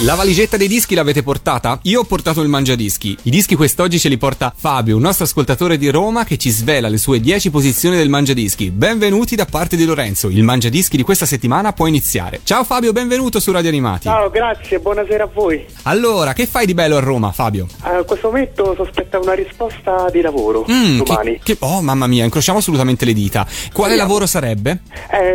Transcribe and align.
La 0.00 0.16
valigetta 0.16 0.56
dei 0.56 0.66
dischi 0.66 0.96
l'avete 0.96 1.22
portata? 1.22 1.78
Io 1.82 2.00
ho 2.00 2.04
portato 2.04 2.40
il 2.42 2.48
mangiadischi. 2.48 3.16
I 3.22 3.30
dischi 3.30 3.54
quest'oggi 3.54 4.00
ce 4.00 4.08
li 4.08 4.18
porta 4.18 4.52
Fabio, 4.54 4.96
un 4.96 5.02
nostro 5.02 5.24
ascoltatore 5.24 5.78
di 5.78 5.88
Roma 5.88 6.24
che 6.24 6.36
ci 6.36 6.50
svela 6.50 6.88
le 6.88 6.98
sue 6.98 7.20
10 7.20 7.48
posizioni 7.50 7.96
del 7.96 8.08
mangiadischi. 8.08 8.70
Benvenuti 8.72 9.36
da 9.36 9.46
parte 9.46 9.76
di 9.76 9.84
Lorenzo. 9.84 10.28
Il 10.30 10.42
mangiadischi 10.42 10.96
di 10.96 11.04
questa 11.04 11.26
settimana 11.26 11.72
può 11.72 11.86
iniziare. 11.86 12.40
Ciao 12.42 12.64
Fabio, 12.64 12.92
benvenuto 12.92 13.38
su 13.38 13.52
Radio 13.52 13.68
Animati. 13.70 14.02
Ciao, 14.08 14.30
grazie, 14.30 14.80
buonasera 14.80 15.24
a 15.24 15.28
voi. 15.32 15.64
Allora, 15.82 16.32
che 16.32 16.46
fai 16.46 16.66
di 16.66 16.74
bello 16.74 16.96
a 16.96 17.00
Roma, 17.00 17.30
Fabio? 17.30 17.68
A 17.82 18.02
questo 18.02 18.26
momento 18.26 18.74
sospetta 18.76 19.20
una 19.20 19.34
risposta 19.34 20.08
di 20.10 20.20
lavoro 20.22 20.66
Mm, 20.68 21.02
domani. 21.04 21.32
che, 21.34 21.54
che- 21.54 21.56
oh, 21.60 21.80
mamma 21.80 22.08
mia, 22.08 22.24
incrociamo 22.24 22.58
assolutamente 22.58 23.04
le 23.04 23.12
dita. 23.12 23.44
Quale 23.44 23.92
Speriamo. 23.92 23.96
lavoro 23.96 24.26
sarebbe? 24.26 24.80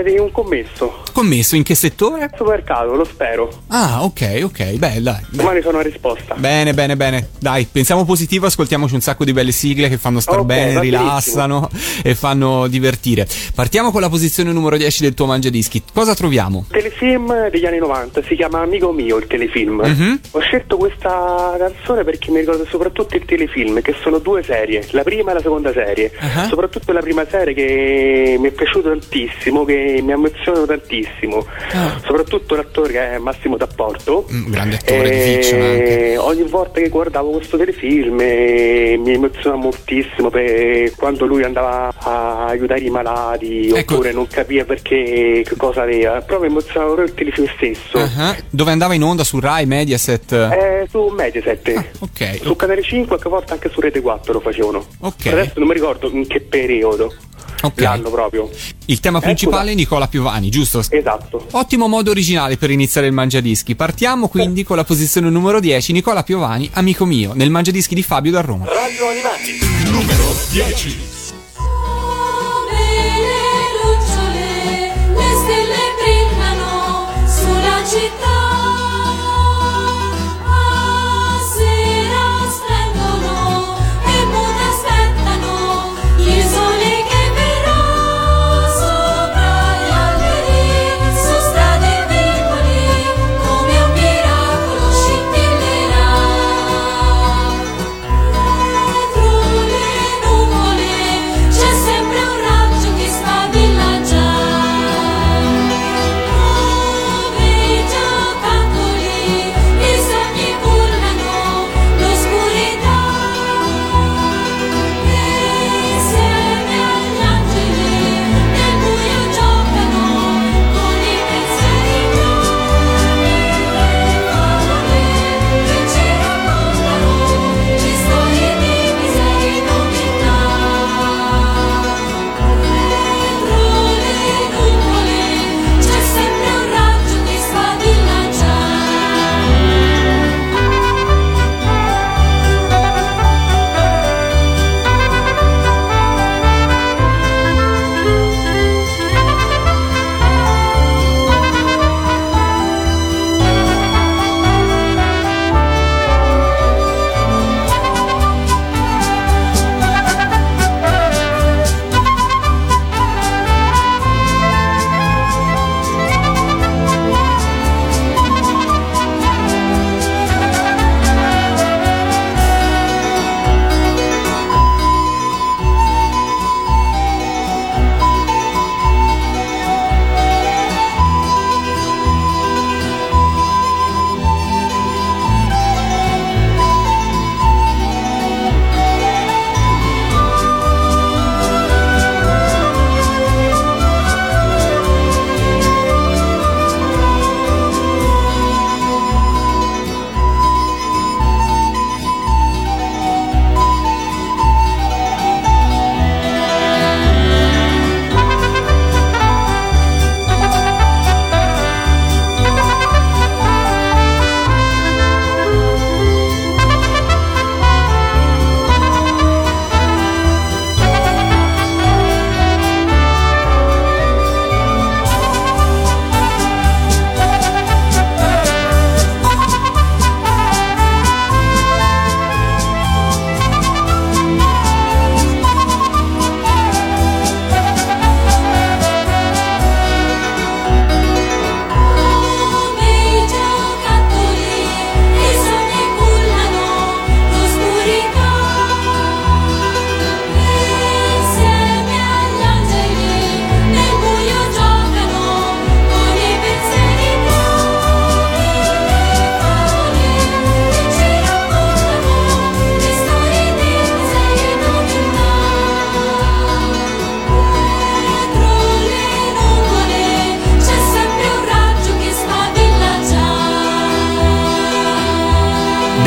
Di 0.03 0.17
un 0.19 0.31
commesso. 0.33 1.03
Commesso 1.13 1.55
in 1.55 1.63
che 1.63 1.75
settore? 1.75 2.29
Supermercato, 2.35 2.93
lo 2.93 3.05
spero. 3.05 3.49
Ah, 3.67 4.03
ok, 4.03 4.41
ok, 4.43 4.58
beh, 4.65 5.01
dai. 5.01 5.21
Domani 5.29 5.61
sono 5.61 5.79
una 5.79 5.87
risposta. 5.87 6.35
Bene, 6.35 6.73
bene, 6.73 6.95
bene. 6.95 7.29
Dai, 7.39 7.67
pensiamo 7.71 8.05
positivo, 8.05 8.45
ascoltiamoci 8.45 8.93
un 8.93 9.01
sacco 9.01 9.23
di 9.23 9.33
belle 9.33 9.51
sigle 9.51 9.89
che 9.89 9.97
fanno 9.97 10.19
star 10.19 10.39
Ok, 10.39 10.45
bene, 10.45 10.79
rilassano 10.79 11.69
e 12.03 12.15
fanno 12.15 12.67
divertire. 12.67 13.27
Partiamo 13.55 13.91
con 13.91 14.01
la 14.01 14.09
posizione 14.09 14.51
numero 14.51 14.77
10 14.77 15.03
del 15.03 15.13
tuo 15.13 15.25
mangiadischi. 15.25 15.83
Cosa 15.93 16.13
troviamo? 16.15 16.65
Telefilm 16.69 17.49
degli 17.49 17.65
anni 17.65 17.79
90, 17.79 18.23
si 18.23 18.35
chiama 18.35 18.61
Amico 18.61 18.91
mio 18.91 19.17
il 19.17 19.27
telefilm. 19.27 19.81
Mhm. 19.85 20.19
Ho 20.31 20.39
scelto 20.39 20.77
questa 20.77 21.55
canzone 21.57 22.03
perché 22.03 22.31
mi 22.31 22.39
ricorda 22.39 22.63
soprattutto 22.69 23.15
il 23.15 23.25
telefilm, 23.25 23.81
che 23.81 23.95
sono 24.01 24.19
due 24.19 24.43
serie, 24.43 24.85
la 24.91 25.03
prima 25.03 25.31
e 25.31 25.33
la 25.35 25.41
seconda 25.41 25.71
serie. 25.71 26.11
Ah. 26.19 26.47
Soprattutto 26.47 26.91
la 26.91 27.01
prima 27.01 27.25
serie 27.29 27.53
che 27.53 28.37
mi 28.39 28.47
è 28.47 28.51
piaciuta 28.51 28.89
tantissimo, 28.89 29.65
che 29.65 29.99
mi 30.03 30.11
ha 30.11 30.15
emozionato 30.15 30.65
tantissimo. 30.65 31.45
Ah. 31.71 31.99
Soprattutto 32.03 32.55
l'attore 32.55 32.91
che 32.91 33.11
è 33.13 33.17
Massimo 33.17 33.57
D'Apporto. 33.57 34.27
Mm, 34.31 34.38
grande 34.47 34.75
attore 34.77 35.09
di 35.09 35.19
fiction 35.19 35.61
anche. 35.61 36.11
Eh, 36.13 36.17
ogni 36.17 36.43
volta 36.43 36.79
che 36.79 36.89
guardavo 36.89 37.31
questo 37.31 37.57
telefilm 37.57 38.19
eh, 38.21 38.99
mi 39.03 39.13
emozionava 39.13 39.61
moltissimo 39.61 40.29
per 40.29 40.91
quando 40.95 41.25
lui 41.25 41.43
andava 41.43 41.91
a 41.97 42.45
aiutare 42.45 42.81
i 42.81 42.89
malati 42.89 43.69
Ecco. 43.69 43.95
oppure 43.95 44.11
non 44.11 44.27
capiva 44.27 44.63
perché 44.65 45.43
che 45.45 45.55
cosa 45.57 45.81
aveva 45.81 46.21
proprio 46.21 46.49
emozionava 46.49 46.93
proprio 46.93 47.05
il 47.07 47.13
telefilm 47.13 47.47
stesso 47.55 47.97
Ah, 47.97 48.35
Dove 48.49 48.71
andava 48.71 48.93
in 48.93 49.03
onda 49.03 49.23
su 49.23 49.39
Rai, 49.39 49.65
Mediaset? 49.65 50.31
Eh, 50.31 50.87
su 50.89 51.07
Mediaset 51.07 51.67
Ah, 51.75 51.85
ok. 51.99 52.39
su 52.41 52.55
Canale 52.55 52.81
5 52.81 53.07
qualche 53.07 53.29
volta 53.29 53.53
anche 53.53 53.69
su 53.69 53.79
Rete 53.79 54.01
4 54.01 54.33
lo 54.33 54.39
facevano 54.39 54.85
Ok. 54.99 55.25
adesso 55.27 55.53
non 55.55 55.67
mi 55.67 55.73
ricordo 55.73 56.09
in 56.11 56.27
che 56.27 56.41
periodo 56.41 57.13
Ok. 57.61 57.81
l'anno 57.81 58.09
proprio 58.09 58.49
Il 58.85 58.99
tema 58.99 59.19
principale 59.19 59.71
è 59.71 59.75
Nicola 59.75 60.07
Piovani, 60.07 60.49
giusto? 60.49 60.83
esatto 60.89 61.45
Ottimo 61.51 61.87
modo 61.87 62.11
originale 62.11 62.57
per 62.57 62.71
iniziare 62.71 63.07
il 63.07 63.13
Mangiadischi. 63.13 63.75
Partiamo 63.75 64.27
quindi 64.27 64.63
con 64.63 64.77
la 64.77 64.83
posizione 64.83 65.29
numero 65.29 65.59
10, 65.59 65.91
Nicola 65.93 66.23
Piovani, 66.23 66.69
amico 66.73 67.05
mio, 67.05 67.33
nel 67.33 67.49
Mangiadischi 67.49 67.95
di 67.95 68.03
Fabio 68.03 68.31
da 68.31 68.41
Roma. 68.41 68.65
Radio 68.65 69.07
Animati. 69.07 69.59
Numero 69.91 70.35
10. 70.51 71.18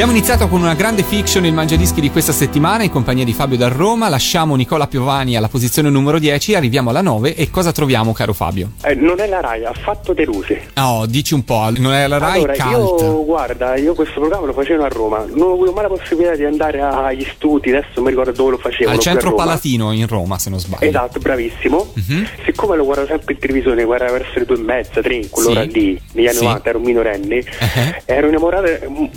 Abbiamo 0.03 0.19
iniziato 0.19 0.49
con 0.49 0.61
una 0.61 0.75
grande 0.75 1.05
fiction 1.05 1.45
il 1.47 1.53
Mangiadischi 1.53 2.01
di 2.01 2.11
questa 2.11 2.33
settimana 2.33 2.83
in 2.83 2.91
compagnia 2.91 3.25
di 3.25 3.33
Fabio 3.33 3.57
da 3.57 3.69
Roma, 3.69 4.09
lasciamo 4.09 4.57
Nicola 4.57 4.89
Piovani 4.89 5.37
alla 5.37 5.47
posizione 5.47 5.91
numero 5.91 6.19
10, 6.19 6.57
arriviamo 6.57 6.91
alla 6.91 7.03
9 7.03 7.37
e 7.37 7.51
cosa 7.51 7.71
troviamo 7.71 8.13
caro 8.13 8.33
Fabio? 8.33 8.73
Eh, 8.83 8.97
non 8.97 9.21
è 9.21 9.29
la 9.29 9.39
Rai, 9.41 9.65
ha 9.65 9.73
fatto 9.73 10.13
deluse. 10.13 10.71
Oh, 10.79 11.07
dici 11.07 11.35
un 11.35 11.45
po', 11.45 11.69
non 11.77 11.93
è 11.93 12.09
la 12.09 12.19
Rai 12.19 12.43
allora, 12.43 12.53
cult. 12.65 13.01
io 13.03 13.25
guarda, 13.25 13.77
io 13.77 13.95
questo 13.95 14.19
programma 14.19 14.47
lo 14.47 14.53
facevo 14.55 14.83
a 14.83 14.89
Roma, 14.89 15.25
non 15.33 15.51
ho 15.51 15.53
avuto 15.53 15.71
mai 15.71 15.83
la 15.85 15.89
possibilità 15.91 16.35
di 16.35 16.45
andare 16.47 16.81
agli 16.81 17.25
studi, 17.37 17.69
adesso 17.71 17.91
non 17.95 18.05
mi 18.07 18.11
ricordo 18.11 18.33
dove 18.33 18.51
lo 18.51 18.59
facevo. 18.59 18.91
Al 18.91 18.99
centro. 18.99 19.35
Palatino 19.35 19.93
in 19.93 20.09
Roma, 20.09 20.37
se 20.37 20.51
non 20.51 20.59
sbaglio. 20.59 20.85
Esatto, 20.85 21.21
bravissimo. 21.21 21.93
Mhm. 21.95 22.27
Siccome 22.45 22.75
lo 22.75 22.85
guardo 22.85 23.07
sempre 23.07 23.35
in 23.35 23.39
televisione, 23.39 23.85
guarda 23.85 24.11
verso 24.11 24.33
le 24.35 24.45
due 24.47 24.57
e 24.57 24.63
mezza, 24.63 25.01
tre, 25.01 25.29
quell'ora 25.31 25.63
Sì. 25.63 25.71
lì, 25.73 26.01
negli 26.15 26.27
anni 26.27 26.37
Sì. 26.39 26.43
90, 26.45 26.69
ero 26.71 26.79
un 26.79 26.85
minorenne, 26.85 27.37
Eh. 27.37 28.03
ero 28.05 28.27
innamorato, 28.27 28.67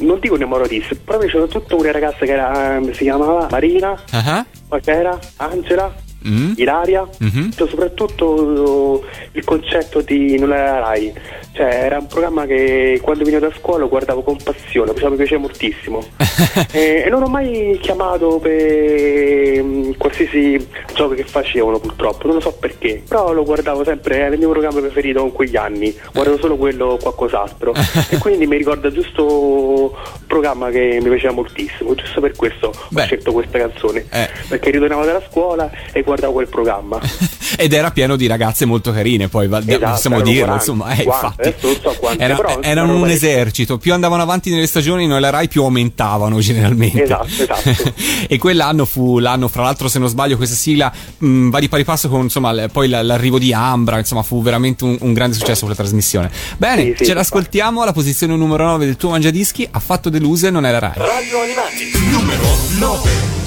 non 0.01 0.19
dico 0.19 0.35
innamoratissimo, 0.75 0.99
proprio 1.03 1.29
c'era 1.29 1.45
tutta 1.47 1.75
una 1.75 1.91
ragazza 1.91 2.25
che 2.25 2.31
era, 2.31 2.79
si 2.91 3.03
chiamava 3.03 3.47
Marina, 3.49 3.95
Ah, 4.11 4.45
poi 4.67 4.81
c'era 4.81 5.17
Angela, 5.37 5.93
Mm. 6.27 6.53
Ilaria, 6.55 7.07
Mhm. 7.19 7.51
Cioè, 7.55 7.67
soprattutto 7.67 9.03
il 9.33 9.43
concetto 9.43 10.01
di 10.01 10.39
non 10.39 10.53
era 10.53 10.79
Rai, 10.79 11.13
cioè 11.55 11.73
era 11.73 11.99
un 11.99 12.07
programma 12.07 12.45
che 12.45 12.99
quando 13.01 13.23
venivo 13.23 13.47
da 13.47 13.53
scuola 13.57 13.85
guardavo 13.85 14.21
con 14.23 14.35
passione, 14.43 14.93
cioè, 14.95 15.09
mi 15.09 15.15
piaceva 15.15 15.39
moltissimo 15.41 16.03
e, 16.71 17.03
e 17.05 17.09
non 17.09 17.23
ho 17.23 17.27
mai 17.27 17.79
chiamato 17.81 18.39
per 18.39 19.63
mm, 19.63 19.91
qualsiasi 19.97 20.67
gioco 20.93 21.13
che 21.13 21.23
facevano 21.23 21.79
purtroppo, 21.79 22.27
non 22.27 22.35
lo 22.35 22.41
so 22.41 22.51
perché, 22.51 23.01
però 23.07 23.31
lo 23.31 23.43
guardavo 23.43 23.85
sempre, 23.85 24.17
era 24.17 24.33
il 24.33 24.39
mio 24.39 24.49
programma 24.49 24.81
preferito 24.81 25.23
in 25.23 25.31
quegli 25.31 25.55
anni, 25.55 25.95
guardavo 26.11 26.37
solo 26.37 26.57
quello 26.57 26.87
o 26.87 26.97
qualcos'altro 26.97 27.73
e 28.09 28.17
quindi 28.17 28.47
mi 28.47 28.57
ricorda 28.57 28.91
giusto 28.91 29.25
un 29.25 29.89
programma 30.27 30.69
che 30.69 30.99
mi 31.01 31.09
piaceva 31.09 31.33
moltissimo, 31.33 31.95
giusto 31.95 32.19
per 32.19 32.35
questo 32.35 32.73
Beh. 32.89 33.03
ho 33.03 33.05
scelto 33.05 33.31
questa 33.31 33.59
canzone, 33.59 34.05
Eh. 34.11 34.29
perché 34.49 34.71
ritornavo 34.71 35.05
dalla 35.05 35.23
scuola 35.29 35.71
e 35.93 36.01
guardavo 36.01 36.33
quel 36.33 36.49
programma. 36.49 36.99
Ed 37.57 37.71
era 37.71 37.91
pieno 37.91 38.17
di 38.17 38.27
ragazze 38.27 38.65
molto 38.65 38.91
carine, 38.91 39.29
poi 39.29 39.45
Esatto, 39.45 39.91
possiamo 39.91 40.21
dirlo, 40.21 40.45
40, 40.45 40.53
insomma, 40.55 40.93
eh, 40.93 41.03
40, 41.03 41.27
infatti. 41.27 41.44
Adesso 41.47 41.67
non 41.67 41.77
so 41.81 41.95
quante, 41.99 42.23
Era- 42.23 42.35
però 42.35 42.59
erano 42.61 42.95
un 42.95 43.09
esercito, 43.09 43.77
più 43.77 43.93
andavano 43.93 44.21
avanti 44.21 44.49
nelle 44.49 44.67
stagioni, 44.67 45.07
noi 45.07 45.19
la 45.19 45.29
Rai 45.29 45.47
più 45.47 45.63
aumentavano 45.63 46.39
generalmente. 46.41 47.03
Esatto, 47.03 47.25
esatto. 47.27 47.93
e 48.27 48.37
quell'anno 48.37 48.85
fu 48.85 49.19
l'anno, 49.19 49.47
fra 49.47 49.63
l'altro, 49.63 49.87
se 49.87 49.99
non 49.99 50.07
sbaglio, 50.09 50.37
questa 50.37 50.55
sigla 50.55 50.91
mh, 51.17 51.49
va 51.49 51.59
di 51.59 51.69
pari 51.69 51.83
passo 51.83 52.09
con 52.09 52.21
insomma, 52.21 52.51
le- 52.51 52.67
poi 52.69 52.87
l- 52.87 52.99
l'arrivo 53.05 53.37
di 53.39 53.53
Ambra, 53.53 53.97
insomma, 53.97 54.23
fu 54.23 54.41
veramente 54.41 54.83
un, 54.83 54.97
un 54.99 55.13
grande 55.13 55.35
successo 55.35 55.61
quella 55.61 55.75
trasmissione. 55.75 56.29
Bene, 56.57 56.83
Sì, 56.83 56.93
sì, 56.97 57.05
ce 57.05 57.13
l'ascoltiamo 57.13 57.81
alla 57.81 57.93
posizione 57.93 58.35
numero 58.35 58.65
9 58.65 58.85
del 58.85 58.95
tuo 58.97 59.09
Mangiadischi, 59.09 59.67
ha 59.69 59.79
fatto 59.79 60.09
deluse, 60.09 60.49
non 60.49 60.65
è 60.65 60.71
la 60.71 60.79
Rai. 60.79 60.91
Radio 60.95 61.41
Animati, 61.41 61.91
numero 62.11 62.43
9. 62.79 63.44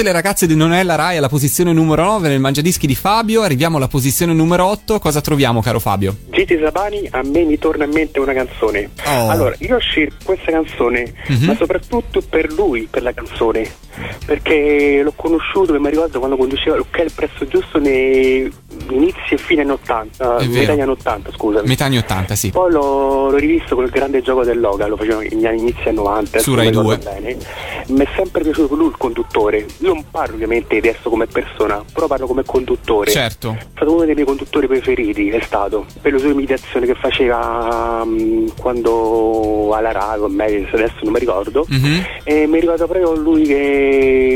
Tutte 0.00 0.12
le 0.14 0.18
ragazze 0.22 0.46
di 0.46 0.56
Non 0.56 0.72
è 0.72 0.82
la 0.82 0.94
Rai 0.94 1.18
alla 1.18 1.28
posizione 1.28 1.74
numero 1.74 2.02
9 2.04 2.28
nel 2.28 2.40
Mangiadischi 2.40 2.86
di 2.86 2.94
Fabio, 2.94 3.42
arriviamo 3.42 3.76
alla 3.76 3.86
posizione 3.86 4.32
numero 4.32 4.64
8, 4.64 4.98
cosa 4.98 5.20
troviamo 5.20 5.60
caro 5.60 5.78
Fabio? 5.78 6.16
Gigi 6.30 6.58
Sabani 6.58 7.06
a 7.10 7.20
me 7.22 7.44
mi 7.44 7.58
torna 7.58 7.84
in 7.84 7.90
mente 7.90 8.18
una 8.18 8.32
canzone. 8.32 8.88
Oh. 9.04 9.28
Allora, 9.28 9.54
io 9.58 9.76
ho 9.76 9.78
scelto 9.78 10.14
questa 10.24 10.52
canzone, 10.52 11.12
Mhm. 11.28 11.44
ma 11.44 11.54
soprattutto 11.54 12.22
per 12.22 12.50
lui, 12.50 12.88
per 12.90 13.02
la 13.02 13.12
canzone. 13.12 13.70
Perché 14.24 15.00
l'ho 15.02 15.12
conosciuto 15.16 15.78
mi 15.78 15.90
ricordo 15.90 16.18
quando 16.18 16.36
conduceva 16.36 16.76
l'Hotel 16.76 17.10
Presso 17.12 17.46
Giusto 17.46 17.78
nei 17.78 18.50
inizi 18.90 19.34
e 19.34 19.36
fine 19.36 19.62
anni 19.62 19.72
80, 19.72 20.36
È 20.36 20.46
metà 20.46 20.72
anni 20.72 20.82
80, 20.82 21.32
scusami. 21.32 21.68
Metà 21.68 21.84
anni 21.84 21.98
80, 21.98 22.34
sì. 22.34 22.50
Poi 22.50 22.70
l'ho, 22.70 23.30
l'ho 23.30 23.36
rivisto 23.36 23.74
con 23.74 23.84
il 23.84 23.90
grande 23.90 24.22
gioco 24.22 24.44
dell'Oga, 24.44 24.86
lo 24.86 24.96
facevano 24.96 25.22
negli 25.22 25.46
anni 25.46 25.60
inizi 25.60 25.88
anni 25.88 25.96
90. 25.96 26.38
Su 26.38 26.54
Rai 26.54 26.70
non 26.70 26.84
mi 26.84 26.90
ricordo 26.94 27.10
2. 27.10 27.20
Bene. 27.20 27.36
Mi 27.88 28.04
è 28.04 28.08
sempre 28.14 28.42
piaciuto 28.42 28.74
lui 28.74 28.86
il 28.88 28.96
conduttore. 28.96 29.66
Non 29.78 30.04
parlo 30.10 30.34
ovviamente 30.34 30.76
adesso 30.76 31.08
come 31.08 31.26
persona, 31.26 31.82
però 31.92 32.06
parlo 32.06 32.26
come 32.26 32.44
conduttore. 32.44 33.10
Certo. 33.10 33.56
È 33.58 33.66
stato 33.74 33.92
uno 33.92 34.04
dei 34.04 34.14
miei 34.14 34.26
conduttori 34.26 34.66
preferiti, 34.66 35.28
è 35.28 35.40
stato, 35.42 35.86
per 36.00 36.12
le 36.12 36.18
sue 36.18 36.30
imitazioni 36.30 36.86
che 36.86 36.94
faceva 36.94 38.02
mm, 38.04 38.48
quando 38.58 39.70
alla 39.72 40.16
me, 40.28 40.44
adesso 40.44 40.98
non 41.02 41.12
mi 41.12 41.18
ricordo. 41.18 41.64
Mhm. 41.68 42.06
E 42.24 42.46
mi 42.46 42.60
ricordo 42.60 42.86
proprio 42.86 43.14
lui 43.14 43.44
che 43.44 43.89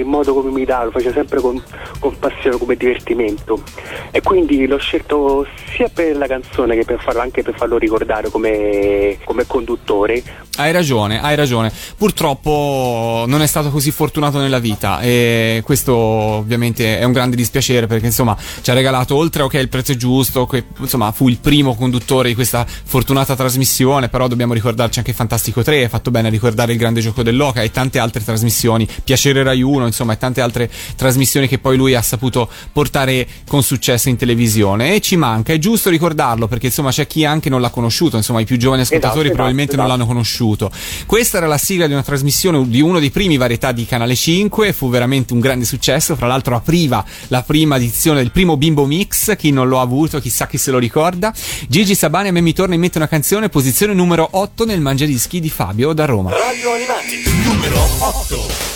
modo 0.04 0.34
come 0.34 0.50
imitava, 0.50 0.84
lo 0.84 0.90
faceva 0.90 1.12
sempre 1.12 1.40
con, 1.40 1.62
con 1.98 2.18
passione, 2.18 2.58
come 2.58 2.76
divertimento. 2.76 3.62
E 4.10 4.20
quindi 4.20 4.66
l'ho 4.66 4.78
scelto 4.78 5.46
sia 5.74 5.88
per 5.92 6.16
la 6.16 6.26
canzone 6.26 6.76
che 6.76 6.84
per 6.84 7.00
farlo, 7.00 7.20
anche 7.20 7.42
per 7.42 7.54
farlo 7.56 7.78
ricordare 7.78 8.30
come, 8.30 9.18
come 9.24 9.46
conduttore. 9.46 10.22
Hai 10.56 10.72
ragione, 10.72 11.20
hai 11.20 11.34
ragione. 11.34 11.72
Purtroppo 11.96 13.24
non 13.26 13.42
è 13.42 13.46
stato 13.46 13.70
così 13.70 13.90
fortunato 13.90 14.38
nella 14.38 14.60
vita 14.60 15.00
e 15.00 15.62
questo 15.64 15.94
ovviamente 15.94 16.98
è 16.98 17.04
un 17.04 17.12
grande 17.12 17.34
dispiacere 17.34 17.86
perché 17.86 18.06
insomma 18.06 18.36
ci 18.60 18.70
ha 18.70 18.74
regalato 18.74 19.16
oltre 19.16 19.42
a 19.42 19.44
ok 19.46 19.54
il 19.54 19.68
prezzo 19.68 19.96
giusto, 19.96 20.46
che 20.46 20.64
insomma 20.78 21.10
fu 21.12 21.28
il 21.28 21.38
primo 21.38 21.74
conduttore 21.74 22.28
di 22.28 22.34
questa 22.34 22.64
fortunata 22.66 23.34
trasmissione, 23.34 24.08
però 24.08 24.28
dobbiamo 24.28 24.54
ricordarci 24.54 24.98
anche 24.98 25.12
Fantastico 25.12 25.62
3, 25.62 25.82
è 25.82 25.88
fatto 25.88 26.10
bene 26.10 26.28
a 26.28 26.30
ricordare 26.30 26.72
il 26.72 26.78
grande 26.78 27.00
gioco 27.00 27.22
dell'Oca 27.22 27.62
e 27.62 27.70
tante 27.70 27.98
altre 27.98 28.22
trasmissioni, 28.22 28.86
Piacere 29.34 29.42
Rai 29.42 29.62
1, 29.62 29.86
insomma 29.86 30.12
e 30.12 30.18
tante 30.18 30.40
altre 30.40 30.70
trasmissioni 30.96 31.48
che 31.48 31.58
poi 31.58 31.76
lui 31.76 31.94
ha 31.94 32.02
saputo 32.02 32.48
portare 32.72 33.26
con 33.48 33.62
successo 33.62 34.08
in 34.08 34.16
televisione 34.16 34.94
e 34.94 35.00
ci 35.00 35.16
manca, 35.16 35.52
è 35.52 35.58
giusto 35.58 35.90
ricordarlo 35.90 36.46
perché 36.46 36.66
insomma 36.66 36.90
c'è 36.90 37.06
chi 37.06 37.24
anche 37.24 37.50
non 37.50 37.60
l'ha 37.60 37.70
conosciuto, 37.70 38.16
insomma 38.16 38.40
i 38.40 38.44
più 38.44 38.56
giovani 38.56 38.82
ascoltatori 38.82 39.20
Esatto, 39.24 39.34
probabilmente 39.34 39.72
esatto, 39.72 39.88
non 39.88 39.98
l'hanno 39.98 40.08
conosciuto. 40.08 40.70
Questa 41.06 41.38
era 41.38 41.46
la 41.46 41.58
sigla 41.58 41.86
di 41.86 41.92
una 41.92 42.02
trasmissione 42.02 42.68
di 42.68 42.80
uno 42.80 43.00
dei 43.00 43.10
primi 43.10 43.36
varietà 43.36 43.72
di 43.72 43.84
Canale 43.84 44.14
5, 44.14 44.72
fu 44.72 44.88
veramente 44.88 45.32
un 45.32 45.40
grande 45.40 45.64
successo, 45.64 46.14
fra 46.14 46.26
l'altro 46.26 46.54
apriva 46.54 47.04
la 47.28 47.42
prima 47.42 47.76
edizione 47.76 48.20
del 48.20 48.30
primo 48.30 48.56
Bimbo 48.56 48.86
Mix, 48.86 49.36
chi 49.36 49.50
non 49.50 49.68
lo 49.68 49.78
ha 49.78 49.82
avuto 49.82 50.20
chissà 50.20 50.46
chi 50.46 50.58
se 50.58 50.70
lo 50.70 50.78
ricorda. 50.78 51.32
Gigi 51.68 51.94
Sabani 51.94 52.28
a 52.28 52.32
me 52.32 52.40
mi 52.40 52.52
torna 52.52 52.74
in 52.74 52.80
mente 52.80 52.98
una 52.98 53.08
canzone, 53.08 53.48
posizione 53.48 53.94
numero 53.94 54.28
8 54.30 54.64
nel 54.64 54.80
Mangiadischi 54.80 55.40
di 55.40 55.50
Fabio 55.50 55.92
da 55.92 56.04
Roma. 56.04 56.30
Radio 56.30 56.72
Animati, 56.72 57.22
numero 57.44 57.80
8. 57.98 58.73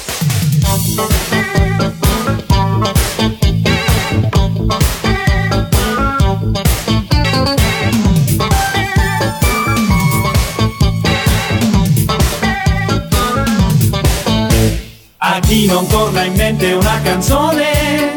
Non 15.66 15.86
torna 15.88 16.22
in 16.22 16.34
mente 16.34 16.72
una 16.72 17.00
canzone 17.02 18.16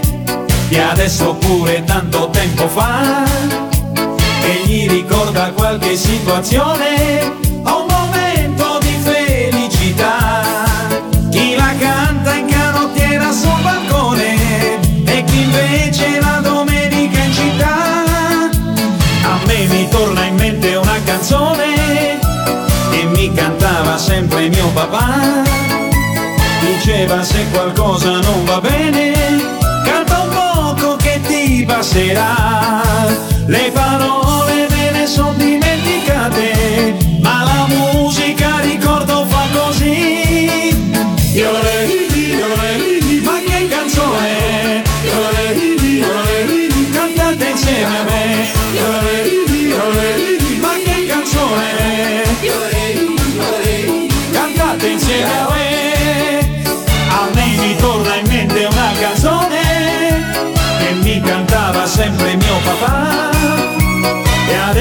di 0.70 0.78
adesso 0.78 1.30
oppure 1.30 1.84
tanto 1.84 2.30
tempo 2.30 2.68
fa 2.68 3.24
che 3.94 4.62
gli 4.64 4.88
ricorda 4.88 5.52
qualche 5.52 5.98
situazione 5.98 7.20
o 7.64 7.82
un 7.82 7.88
momento 7.90 8.78
di 8.80 8.96
felicità. 9.02 10.44
Chi 11.32 11.56
la 11.56 11.74
canta 11.80 12.36
in 12.36 12.46
canottiera 12.46 13.32
sul 13.32 13.60
balcone 13.62 14.80
e 15.06 15.24
chi 15.24 15.42
invece 15.42 16.20
la 16.22 16.40
domenica 16.42 17.20
in 17.20 17.34
città. 17.34 18.06
A 19.24 19.40
me 19.46 19.66
mi 19.66 19.90
torna 19.90 20.26
in 20.26 20.36
mente 20.36 20.76
una 20.76 21.00
canzone 21.04 22.20
che 22.92 23.04
mi 23.04 23.34
cantava 23.34 23.98
sempre 23.98 24.48
mio 24.48 24.68
papà 24.68 25.71
diceva 26.92 27.24
se 27.24 27.48
qualcosa 27.52 28.20
non 28.20 28.44
va 28.44 28.60
bene, 28.60 29.14
canta 29.86 30.24
un 30.24 30.30
poco 30.30 30.96
che 30.98 31.22
ti 31.26 31.64
passerà. 31.66 32.82
Le 33.46 33.72
parole 33.72 34.71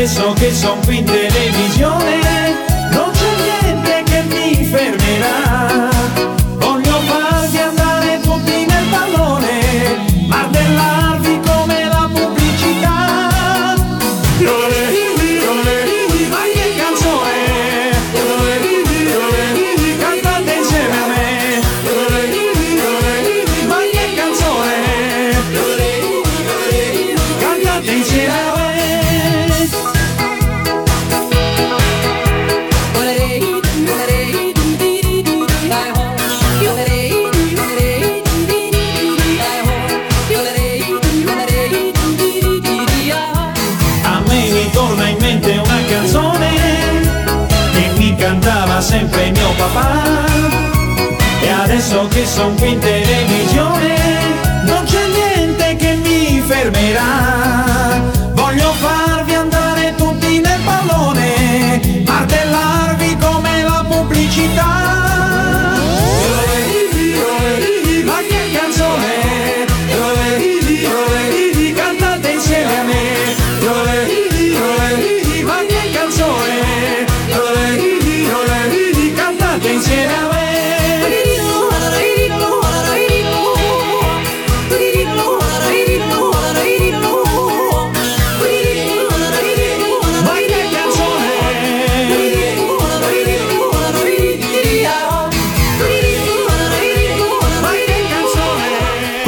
E 0.00 0.04
adesso 0.04 0.32
che 0.32 0.50
son 0.50 0.80
qui 0.86 0.96
in 0.96 1.04
televisione 1.04 2.19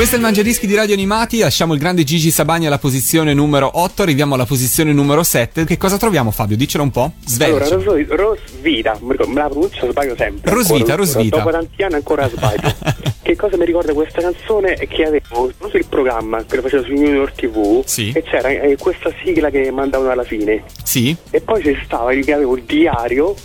Questo 0.03 0.19
è 0.19 0.21
il 0.21 0.27
Mangiadischi 0.29 0.67
di 0.67 0.75
Radio 0.75 0.95
Animati, 0.95 1.39
lasciamo 1.39 1.75
il 1.75 1.79
grande 1.79 2.03
Gigi 2.03 2.33
Sabani 2.33 2.67
alla 2.67 2.79
posizione 2.79 3.35
numero 3.35 3.71
8, 3.73 4.03
arriviamo 4.03 4.35
alla 4.35 4.47
posizione 4.47 4.93
numero 4.93 5.23
7. 5.23 5.65
Che 5.65 5.77
cosa 5.77 5.97
troviamo 5.97 6.33
Fabio? 6.33 6.57
Diccelo 6.57 6.83
un 6.83 6.91
po'. 6.91 7.13
Allora, 7.39 7.67
Svelaci. 7.67 8.07
Ros- 8.09 8.09
Rosvita, 8.09 8.99
me 9.01 9.15
la 9.17 9.49
pronuncio 9.49 9.89
sbaglio 9.89 10.17
sempre. 10.17 10.51
Rosvita, 10.51 10.75
Ancora, 10.75 10.97
Rosvita. 10.97 11.37
Dopo 11.37 11.51
tanti 11.53 11.83
anni 11.85 11.95
ancora 11.95 12.29
sbaglio. 12.29 12.75
che 13.23 13.37
cosa 13.37 13.57
mi 13.57 13.65
ricorda 13.65 13.93
questa 13.93 14.21
canzone? 14.23 14.75
È 14.75 14.89
che 14.89 15.05
avevo 15.05 15.53
so 15.71 15.77
il 15.77 15.87
programma 15.89 16.45
che 16.47 16.57
lo 16.57 16.63
facevo 16.63 16.83
su 16.83 16.89
Junior 16.95 17.31
TV 17.31 17.85
Sì. 17.85 18.11
e 18.13 18.25
c'era 18.25 18.49
eh, 18.49 18.77
questa 18.81 19.13
sigla 19.23 19.51
che 19.51 19.71
mandavano 19.71 20.11
alla 20.11 20.25
fine. 20.25 20.65
Sì? 20.83 21.17
E 21.31 21.41
poi 21.43 21.63
c'è 21.63 21.81
stava 21.85 22.11
avevo 22.11 22.57
il 22.57 22.65
diario, 22.65 23.37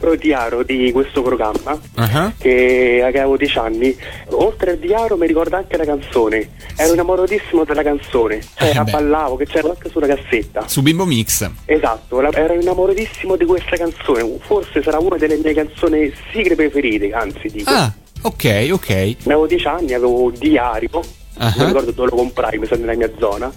Pro 0.00 0.14
diario 0.16 0.62
di 0.62 0.90
questo 0.92 1.22
programma. 1.22 1.78
ah. 1.96 2.32
Che 2.38 3.02
avevo 3.04 3.36
10 3.36 3.58
anni, 3.58 3.96
oltre 4.30 4.72
al 4.72 4.78
diario 4.78 5.16
mi 5.16 5.26
ricorda 5.26 5.58
anche 5.58 5.76
la 5.76 5.84
canzone. 5.84 6.50
Ero 6.76 6.92
innamoratissimo 6.92 7.64
della 7.64 7.82
canzone, 7.82 8.40
cioè 8.54 8.70
Eh 8.70 8.74
la 8.74 8.84
ballavo 8.84 9.36
che 9.36 9.46
c'era 9.46 9.68
anche 9.68 9.88
sulla 9.90 10.06
cassetta. 10.06 10.66
Su 10.66 10.82
Bimbo 10.82 11.04
Mix. 11.04 11.48
Esatto, 11.66 12.20
la- 12.20 12.30
ero 12.32 12.54
innamoratissimo 12.54 13.36
di 13.36 13.44
questa 13.44 13.76
canzone. 13.76 14.36
Forse 14.40 14.82
sarà 14.82 14.98
una 14.98 15.16
delle 15.16 15.36
mie 15.36 15.54
canzoni 15.54 16.12
sigle 16.32 16.54
preferite, 16.54 17.10
anzi 17.12 17.48
dico. 17.48 17.70
Ah, 17.70 17.92
ok, 18.22 18.68
ok. 18.72 19.16
Avevo 19.24 19.46
10 19.46 19.66
anni, 19.66 19.92
avevo 19.92 20.30
diario 20.30 21.00
Ah. 21.42 21.54
non 21.56 21.68
ricordo 21.68 21.90
dove 21.92 22.10
lo 22.10 22.16
comprai, 22.16 22.58
mi 22.58 22.66
sa 22.66 22.76
nella 22.76 22.94
mia 22.94 23.10
zona. 23.18 23.50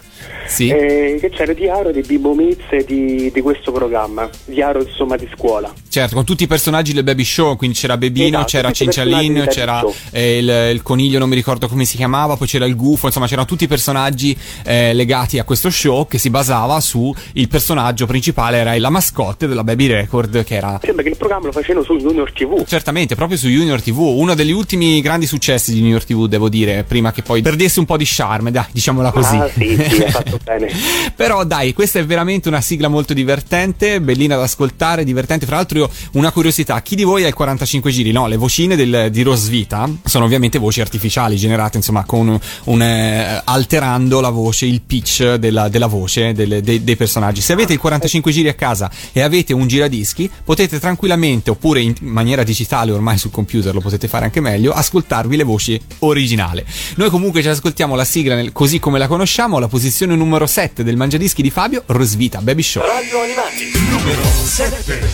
Sì. 0.48 0.70
Eh, 0.70 1.18
che 1.20 1.30
c'era 1.30 1.54
di 1.54 1.70
Miz 2.18 2.58
e 2.70 2.86
di, 2.86 3.30
di 3.34 3.42
questo 3.42 3.72
programma, 3.72 4.30
Diaro 4.46 4.82
insomma 4.82 5.18
di 5.18 5.28
scuola. 5.36 5.72
Certo, 5.90 6.16
con 6.16 6.24
tutti 6.24 6.44
i 6.44 6.48
personaggi 6.48 6.94
del 6.94 7.04
Baby 7.04 7.24
Show, 7.24 7.56
quindi 7.58 7.75
c'era 7.75 7.98
Bebino, 7.98 8.38
Esatto, 8.38 8.46
c'era 8.46 8.72
Cincialin, 8.72 9.48
c'era 9.50 9.84
eh, 10.12 10.38
il, 10.38 10.50
il 10.74 10.82
coniglio, 10.82 11.20
non 11.20 11.28
mi 11.28 11.36
ricordo 11.36 11.68
come 11.68 11.84
si 11.86 11.98
chiamava, 11.98 12.38
poi 12.38 12.48
c'era 12.48 12.66
il 12.66 12.75
gufo, 12.75 13.08
insomma 13.08 13.28
c'erano 13.28 13.46
tutti 13.46 13.66
i 13.66 13.68
personaggi 13.68 14.38
eh, 14.63 14.94
legati 14.94 15.40
a 15.40 15.44
questo 15.44 15.70
show 15.70 16.08
che 16.08 16.18
si 16.18 16.30
basava 16.30 16.80
su 16.80 17.13
il 17.34 17.48
personaggio 17.48 18.06
principale, 18.06 18.58
era 18.58 18.78
la 18.78 18.90
mascotte 18.90 19.46
della 19.48 19.63
Baby 19.63 19.88
Record 19.88 20.44
che 20.44 20.56
era 20.56 20.80
Sembra 20.82 21.04
che 21.04 21.10
il 21.10 21.18
programma 21.18 21.48
lo 21.48 21.52
facevano 21.52 21.84
su 21.84 21.98
Junior 21.98 22.32
TV. 22.32 22.63
Certamente, 22.66 23.16
proprio 23.16 23.38
su 23.38 23.48
Junior 23.48 23.82
TV, 23.82 24.00
uno 24.00 24.34
degli 24.36 24.52
ultimi 24.52 25.02
grandi 25.02 25.25
successi 25.25 25.74
di 25.74 25.80
Junior 25.80 26.04
TV, 26.04 26.28
devo 26.28 26.50
dire, 26.50 26.84
prima 26.88 27.12
che 27.12 27.22
poi 27.22 27.42
perdesse 27.42 27.73
un 27.80 27.86
po' 27.86 27.98
di 27.98 28.06
charme, 28.08 28.51
dai, 28.51 28.65
diciamola 28.72 29.12
così. 29.12 29.36
Ah 29.36 29.50
sì, 29.50 29.75
sì, 29.89 30.01
fatto 30.10 30.39
bene. 30.44 30.70
Però 31.15 31.44
dai, 31.44 31.74
questa 31.74 32.00
è 32.00 32.06
veramente 32.06 32.48
una 32.48 32.62
sigla 32.62 32.88
molto 32.88 33.13
divertente, 33.13 34.00
bellina 34.01 34.36
da 34.36 34.44
ascoltare, 34.44 35.03
divertente. 35.03 35.46
Fra 35.46 35.56
l'altro 35.58 35.77
io 35.80 35.89
una 36.13 36.32
curiosità, 36.32 36.82
chi 36.82 36.96
di 36.96 37.03
voi 37.03 37.24
ha 37.24 37.27
il 37.27 37.34
45 37.34 37.92
giri? 37.92 38.12
No, 38.12 38.27
le 38.27 38.38
vocine 38.38 38.75
del- 38.75 39.10
di 39.12 39.22
Rosvita 39.22 39.89
sono 40.03 40.25
ovviamente 40.25 40.58
voci 40.60 40.82
artificiali 40.82 41.36
generate, 41.36 41.77
insomma, 41.77 42.03
con 42.06 42.39
un, 42.65 42.82
eh, 42.82 43.42
alterando 43.44 44.20
la 44.22 44.30
voce, 44.30 44.65
il 44.65 44.82
pitch 44.82 45.36
della, 45.36 45.70
della 45.70 45.88
voce 45.88 46.34
delle- 46.34 46.62
dei, 46.62 46.84
dei 46.84 46.96
personaggi. 46.96 47.42
Se 47.42 47.53
avete 47.53 47.74
il 47.74 47.80
45 47.80 48.32
giri 48.32 48.48
a 48.50 48.53
casa 48.53 48.89
e 49.12 49.22
avete 49.22 49.53
un 49.53 49.68
giradischi, 49.68 50.30
potete 50.44 50.80
tranquillamente, 50.80 51.50
oppure 51.51 51.82
in 51.82 51.94
maniera 52.01 52.44
digitale 52.44 52.92
ormai 52.92 53.18
sul 53.18 53.32
computer 53.32 53.74
lo 53.74 53.82
potete 53.82 54.08
fare 54.08 54.25
anche 54.25 54.39
meglio, 54.42 54.72
ascoltarvi 54.72 55.36
le 55.38 55.44
voci 55.44 55.80
originali. 56.00 56.63
Noi 56.96 57.10
comunque 57.10 57.42
ci 57.42 57.48
ascoltiamo 57.63 57.96
la 57.96 58.03
sigla 58.03 58.36
nel- 58.36 58.51
così 58.51 58.77
come 58.77 59.00
la 59.00 59.08
conosciamo, 59.08 59.58
la 59.58 59.70
posizione 59.70 60.17
numero 60.17 60.46
7 60.46 60.84
del 60.84 60.98
Mangiadischi 60.98 61.41
di 61.41 61.50
Fabio, 61.50 61.84
Rosvita 61.86 62.41
Baby 62.41 62.62
Show. 62.62 62.84
Radio 62.86 63.22
Animati, 63.22 63.72
numero 63.89 64.22
7. 64.43 65.10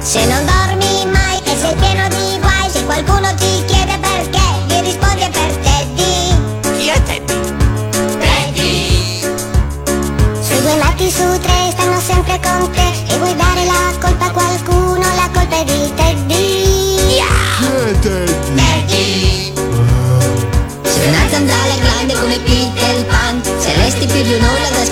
Se 0.00 0.24
non 0.26 0.44
dormi 0.44 1.06
mai 1.12 1.38
e 1.44 1.56
sei 1.56 1.74
pieno 1.76 2.08
di 2.08 2.38
guai, 2.40 2.68
se 2.68 2.84
qualcuno 2.84 3.32
ti 3.36 3.62
chiede 3.66 3.96
perché, 4.00 4.42
gli 4.66 4.80
rispondi 4.82 5.22
è 5.22 5.30
per 5.30 5.56
Teddy. 5.62 6.76
Chi 6.76 6.88
è 6.88 7.02
Teddy? 7.04 7.34
Teddy. 8.18 9.20
Se 10.42 10.60
due 10.62 10.74
matti 10.78 11.08
su 11.08 11.38
tre 11.38 11.70
stanno 11.70 12.00
sempre 12.00 12.40
con 12.42 12.70
te 12.72 13.12
e 13.14 13.18
vuoi 13.18 13.36
dare 13.36 13.64
la 13.64 13.92
colpa 14.00 14.24
a 14.26 14.30
qualcuno, 14.30 14.43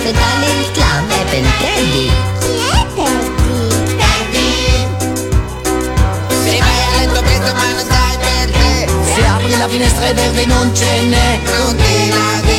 aspettare 0.03 0.45
il 0.59 0.71
clown 0.71 1.09
È 1.09 1.23
per 1.29 1.45
Teddy 1.59 2.11
Chi 2.39 2.55
è 2.57 2.85
Teddy? 2.93 3.95
Teddy 3.95 4.51
Se 6.43 6.57
vai 6.59 6.81
a 6.83 6.97
letto 6.99 7.21
presto 7.21 7.53
ma 7.53 7.71
non 7.71 7.85
sai 7.87 8.17
perché 8.17 8.87
Se 9.13 9.25
apri 9.25 9.57
la 9.57 9.67
finestra 9.69 10.05
è 10.05 10.13
verde 10.13 10.45
non 10.45 10.75
ce 10.75 11.01
n'è 11.03 11.39
Non 11.45 11.75
te 11.75 12.09
la 12.09 12.52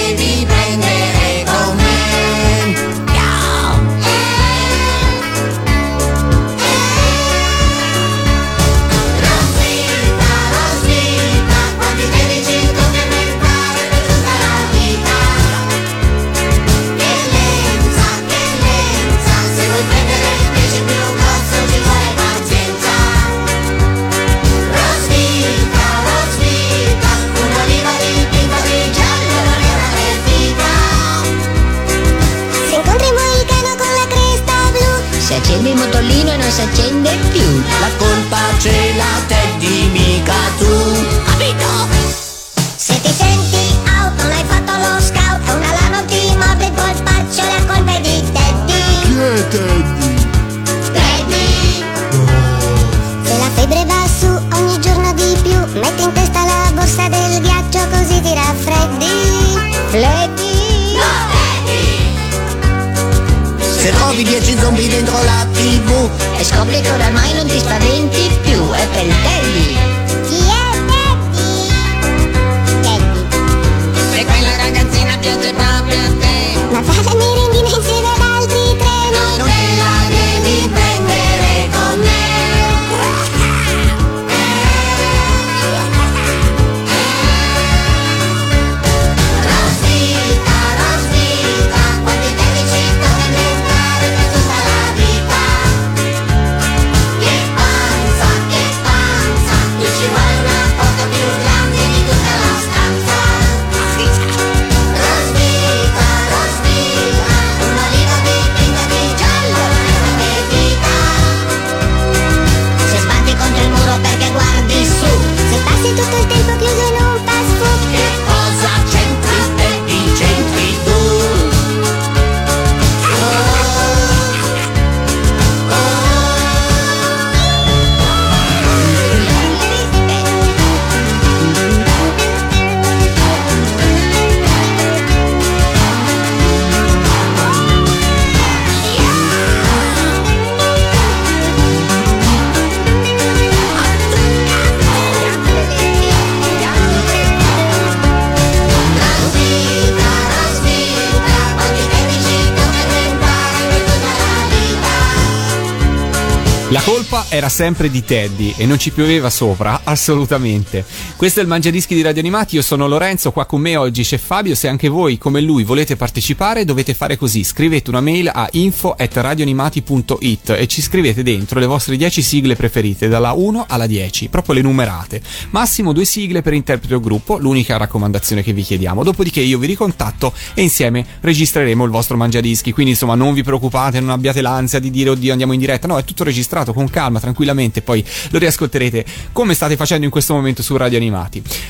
era 157.28 157.48
sempre 157.48 157.90
di 157.90 158.04
Teddy 158.04 158.54
e 158.56 158.66
non 158.66 158.78
ci 158.78 158.90
pioveva 158.90 159.30
sopra, 159.30 159.80
assolutamente. 159.84 160.84
Questo 161.16 161.38
è 161.38 161.44
il 161.44 161.48
Mangiadischi 161.48 161.94
di 161.94 162.02
Radio 162.02 162.20
Animati, 162.20 162.56
io 162.56 162.62
sono 162.62 162.88
Lorenzo, 162.88 163.30
qua 163.30 163.46
con 163.46 163.60
me 163.60 163.76
oggi 163.76 164.02
c'è 164.02 164.18
Fabio, 164.18 164.56
se 164.56 164.66
anche 164.66 164.88
voi 164.88 165.16
come 165.16 165.40
lui 165.40 165.62
volete 165.62 165.94
partecipare 165.94 166.64
dovete 166.64 166.92
fare 166.92 167.16
così, 167.16 167.44
scrivete 167.44 167.88
una 167.88 168.00
mail 168.00 168.28
a 168.34 168.48
info@radioanimati.it 168.50 170.50
e 170.50 170.66
ci 170.66 170.82
scrivete 170.82 171.22
dentro 171.22 171.60
le 171.60 171.66
vostre 171.66 171.96
10 171.96 172.20
sigle 172.20 172.56
preferite, 172.56 173.06
dalla 173.06 173.32
1 173.32 173.66
alla 173.68 173.86
10, 173.86 174.28
proprio 174.28 174.56
le 174.56 174.62
numerate. 174.62 175.22
Massimo 175.50 175.92
due 175.92 176.04
sigle 176.04 176.42
per 176.42 176.52
interprete 176.52 176.96
o 176.96 177.00
gruppo, 177.00 177.38
l'unica 177.38 177.76
raccomandazione 177.76 178.42
che 178.42 178.52
vi 178.52 178.62
chiediamo. 178.62 179.04
Dopodiché 179.04 179.40
io 179.40 179.58
vi 179.58 179.68
ricontatto 179.68 180.32
e 180.52 180.62
insieme 180.62 181.06
registreremo 181.20 181.84
il 181.84 181.92
vostro 181.92 182.16
Mangiadischi, 182.16 182.72
quindi 182.72 182.90
insomma 182.90 183.14
non 183.14 183.34
vi 183.34 183.44
preoccupate, 183.44 184.00
non 184.00 184.10
abbiate 184.10 184.40
l'ansia 184.40 184.80
di 184.80 184.90
dire 184.90 185.10
oddio 185.10 185.30
andiamo 185.30 185.52
in 185.52 185.60
diretta, 185.60 185.86
no, 185.86 185.96
è 185.96 186.04
tutto 186.04 186.24
registrato 186.24 186.72
con 186.72 186.90
calma, 186.90 187.20
tranquillamente, 187.20 187.82
poi 187.82 188.04
lo 188.30 188.38
riascolterete 188.38 189.04
come 189.30 189.54
state 189.54 189.76
facendo 189.76 190.04
in 190.04 190.10
questo 190.10 190.34
momento 190.34 190.60
su 190.60 190.76
Radio 190.76 190.98
Animati. 190.98 191.03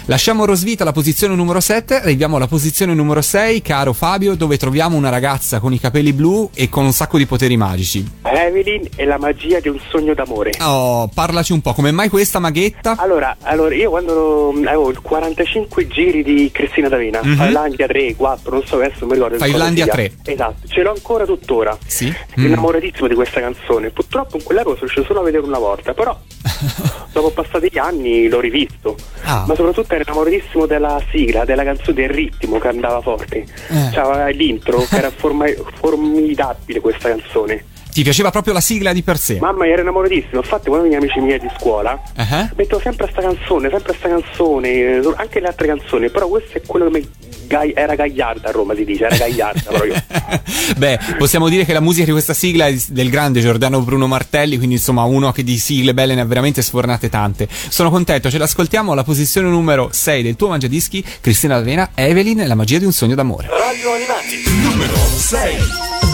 Lasciamo 0.07 0.45
Rosvita 0.45 0.83
alla 0.83 0.93
posizione 0.93 1.35
numero 1.35 1.61
7, 1.61 2.01
arriviamo 2.03 2.37
alla 2.37 2.47
posizione 2.47 2.95
numero 2.95 3.23
6, 3.23 3.63
caro 3.63 3.93
Fabio, 3.93 4.35
dove 4.35 4.57
troviamo 4.59 4.97
una 4.97 5.09
ragazza 5.09 5.61
con 5.61 5.73
i 5.73 5.81
capelli 5.81 6.13
blu 6.13 6.51
e 6.55 6.69
con 6.69 6.85
un 6.85 6.93
sacco 6.93 7.17
di 7.19 7.27
poteri 7.27 7.57
magici. 7.57 8.07
Evelyn 8.23 8.87
e 8.97 9.05
la 9.07 9.19
magia 9.19 9.61
di 9.61 9.69
un 9.69 9.79
sogno 9.91 10.13
d'amore. 10.15 10.53
Oh, 10.61 11.09
parlaci 11.13 11.53
un 11.53 11.61
po', 11.61 11.73
come 11.73 11.91
mai 11.93 12.09
questa 12.09 12.39
maghetta? 12.39 12.97
Allora, 12.99 13.37
allora, 13.43 13.75
io 13.75 13.91
quando 13.91 14.51
avevo 14.65 14.91
il 14.91 15.01
45 15.01 15.87
giri 15.89 16.23
di 16.23 16.51
Cristina 16.53 16.89
D'Avena, 16.89 17.21
Mhm. 17.23 17.37
Finlandia 17.37 17.87
3, 17.87 18.15
4, 18.17 18.51
non 18.53 18.67
so 18.67 18.77
adesso 18.77 18.99
non 19.01 19.09
mi 19.09 19.15
ricordo. 19.15 19.39
Finlandia 19.45 19.85
cosa 19.87 19.97
3. 19.97 20.13
sia. 20.23 20.33
Esatto, 20.33 20.69
ce 20.69 20.83
l'ho 20.83 20.91
ancora 20.91 21.25
tuttora. 21.25 21.77
Sì? 21.87 22.13
Mm. 22.39 22.45
Innamoratissimo 22.45 23.09
di 23.09 23.15
questa 23.15 23.41
canzone. 23.41 23.91
Purtroppo 23.91 24.37
in 24.37 24.43
quell'epoca 24.43 24.75
sono 24.77 24.87
riuscito 24.87 25.07
solo 25.07 25.21
a 25.21 25.25
vedere 25.25 25.45
una 25.45 25.59
volta, 25.59 25.95
però 25.95 26.19
dopo 27.13 27.31
passati 27.31 27.69
gli 27.71 27.79
anni 27.79 28.29
l'ho 28.29 28.41
rivisto. 28.41 28.97
Ah. 29.23 29.45
Ma 29.47 29.55
soprattutto 29.55 29.95
ero 29.95 30.03
innamoratissimo 30.07 30.67
della 30.67 31.03
sigla, 31.11 31.45
della 31.45 31.65
canzone, 31.65 31.95
del 31.95 32.09
ritmo 32.11 32.59
che 32.59 32.69
andava 32.69 33.01
forte. 33.01 33.45
Eh. 33.69 33.91
Cioè, 33.93 34.33
l'intro, 34.33 34.79
che 34.89 34.97
era 34.97 35.11
forma- 35.11 35.47
formidabile 35.75 36.81
questa 36.81 37.09
canzone. 37.09 37.65
Ti 37.95 38.03
piaceva 38.03 38.31
proprio 38.33 38.53
la 38.53 38.61
sigla 38.61 38.93
di 38.93 39.03
per 39.03 39.17
sé? 39.19 39.39
Mamma, 39.39 39.69
ero 39.69 39.83
innamoratissimo. 39.83 40.41
Infatti, 40.41 40.67
quando 40.69 40.87
i 40.87 40.89
miei 40.89 41.01
amici 41.01 41.21
miei 41.21 41.39
di 41.39 41.49
scuola 41.57 42.01
Eh? 42.17 42.51
mettevo 42.57 42.81
sempre 42.81 43.09
sta 43.09 43.21
canzone, 43.21 43.71
sempre 43.71 43.95
sta 43.95 44.09
canzone, 44.09 44.69
eh, 44.69 45.13
anche 45.15 45.39
le 45.39 45.47
altre 45.47 45.69
canzoni, 45.69 46.11
però 46.11 46.27
questo 46.27 46.59
è 46.59 46.63
quello 46.67 46.91
che 46.91 46.99
mi 46.99 47.09
gai- 47.47 47.73
era 47.75 47.95
gagliarda 47.95 48.49
a 48.49 48.53
Roma 48.53 48.75
si 48.75 48.85
dice, 48.85 49.05
era 49.05 49.17
gagliarda 49.17 49.71
proprio. 49.71 49.95
Beh, 50.77 50.99
possiamo 51.19 51.49
dire 51.49 51.65
che 51.65 51.73
la 51.73 51.81
musica 51.81 52.05
di 52.05 52.13
questa 52.13 52.35
sigla 52.35 52.67
è 52.67 52.77
del 52.89 53.11
grande 53.11 53.41
Giordano 53.41 53.81
Bruno 53.81 54.07
Martelli, 54.07 54.57
quindi 54.57 54.77
insomma 54.77 55.03
uno 55.05 55.33
che 55.33 55.45
di 55.45 55.59
sigle 55.59 55.95
belle 55.95 56.15
ne 56.15 56.21
ha 56.21 56.25
veramente 56.25 56.63
sfornate 56.63 57.09
tante. 57.09 57.49
Sono 57.51 57.91
contento, 57.91 58.31
ce 58.31 58.39
l'ascoltiamo 58.39 58.93
alla 58.93 59.05
posizione 59.05 59.49
numero 59.49 59.89
6 59.93 60.23
del 60.23 60.37
tuo 60.37 60.49
mangiadischi, 60.49 61.05
Cristina 61.21 61.57
D'Avena, 61.57 61.91
Evelyn 61.95 62.47
la 62.47 62.55
magia 62.55 62.79
di 62.79 62.85
un 62.85 62.93
sogno 62.93 63.15
d'amore. 63.15 63.49
Radio 63.49 63.93
Animati, 63.93 64.43
numero 64.63 64.97
6. 64.97 66.14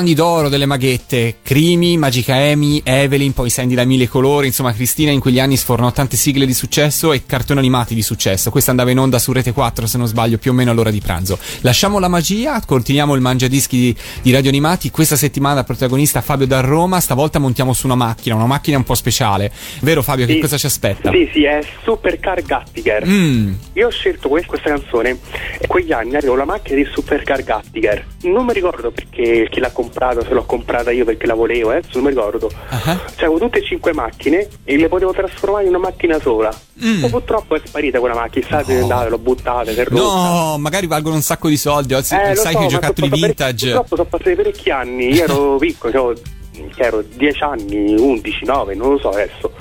Anni 0.00 0.14
d'oro 0.14 0.48
delle 0.48 0.64
maghette. 0.66 1.36
Crimi, 1.42 1.96
Magica 1.98 2.34
Amy, 2.34 2.80
Evelyn, 2.82 3.32
poi 3.34 3.50
Sandy 3.50 3.74
da 3.74 3.84
mille 3.84 4.08
colori. 4.08 4.46
Insomma, 4.46 4.72
Cristina 4.72 5.10
in 5.10 5.20
quegli 5.20 5.38
anni 5.38 5.56
sfornò 5.58 5.92
tante 5.92 6.16
sigle 6.16 6.46
di 6.46 6.54
successo 6.54 7.12
e 7.12 7.26
cartoni 7.26 7.58
animati 7.58 7.94
di 7.94 8.00
successo. 8.02 8.50
Questa 8.50 8.70
andava 8.70 8.90
in 8.90 8.98
onda 8.98 9.18
su 9.18 9.30
Rete 9.32 9.52
4, 9.52 9.86
se 9.86 9.98
non 9.98 10.06
sbaglio, 10.06 10.38
più 10.38 10.52
o 10.52 10.54
meno 10.54 10.70
all'ora 10.70 10.90
di 10.90 11.00
pranzo. 11.00 11.38
Lasciamo 11.60 11.98
la 11.98 12.08
magia, 12.08 12.60
continuiamo 12.64 13.14
il 13.14 13.20
mangiadischi 13.20 13.76
di, 13.76 13.96
di 14.22 14.32
radio 14.32 14.48
animati. 14.48 14.90
Questa 14.90 15.16
settimana 15.16 15.62
protagonista 15.64 16.22
Fabio 16.22 16.46
da 16.46 16.60
Roma. 16.60 16.98
Stavolta 17.00 17.38
montiamo 17.38 17.74
su 17.74 17.84
una 17.86 17.94
macchina, 17.94 18.34
una 18.34 18.46
macchina 18.46 18.78
un 18.78 18.84
po' 18.84 18.94
speciale. 18.94 19.52
Vero 19.80 20.02
Fabio, 20.02 20.24
che 20.26 20.34
Sì. 20.34 20.40
cosa 20.40 20.56
ci 20.56 20.66
aspetta? 20.66 21.10
Sì, 21.10 21.28
sì, 21.32 21.44
è 21.44 21.60
Supercar 21.84 22.42
Gattiger. 22.42 23.06
Mm. 23.06 23.52
Io 23.74 23.86
ho 23.88 23.90
scelto 23.90 24.28
que- 24.30 24.46
questa 24.46 24.70
canzone 24.70 25.18
e 25.58 25.66
quegli 25.66 25.92
anni 25.92 26.16
avevo 26.16 26.36
la 26.36 26.46
macchina 26.46 26.76
di 26.76 26.88
Supercar 26.90 27.42
Gattiger. 27.44 28.06
Non 28.22 28.46
mi 28.46 28.52
ricordo 28.54 28.90
perché 28.90 29.48
chi 29.50 29.60
l'ha 29.60 29.70
comprata, 29.90 30.22
se 30.22 30.32
l'ho 30.34 30.44
comprata 30.44 30.90
io 30.92 31.04
perché 31.04 31.26
la 31.26 31.34
volevo, 31.34 31.70
adesso 31.70 31.90
non 31.94 32.04
mi 32.04 32.08
ricordo. 32.10 32.50
Ah. 32.68 32.78
Cioè, 32.84 33.24
avevo 33.26 33.38
tutte 33.38 33.58
e 33.58 33.64
cinque 33.64 33.92
macchine 33.92 34.48
e 34.64 34.76
le 34.76 34.88
potevo 34.88 35.12
trasformare 35.12 35.64
in 35.64 35.70
una 35.70 35.78
macchina 35.78 36.18
sola. 36.20 36.50
Mm. 36.84 37.04
Purtroppo 37.06 37.56
è 37.56 37.60
sparita 37.64 37.98
quella 37.98 38.14
macchina, 38.14 38.46
state 38.46 38.78
andate, 38.78 39.08
l'ho 39.10 39.18
buttata, 39.18 39.70
si 39.72 39.82
rotta. 39.82 39.94
No, 39.94 40.58
magari 40.58 40.86
valgono 40.86 41.16
un 41.16 41.22
sacco 41.22 41.48
di 41.48 41.56
soldi. 41.56 41.94
Oggi 41.94 42.14
Eh, 42.14 42.34
sai 42.36 42.52
so, 42.52 42.58
che 42.58 42.64
i 42.64 42.68
giocattoli 42.68 43.08
vintage. 43.10 43.66
Purtroppo 43.66 43.96
sono 43.96 44.08
passati 44.08 44.34
parecchi 44.34 44.70
anni, 44.70 45.12
io 45.12 45.24
ero 45.24 45.56
piccolo, 45.60 45.92
cioè, 45.92 46.86
ero 46.86 47.02
10 47.02 47.42
anni, 47.42 47.94
11, 47.98 48.44
9, 48.44 48.74
non 48.74 48.90
lo 48.92 48.98
so 48.98 49.10
adesso. 49.10 49.52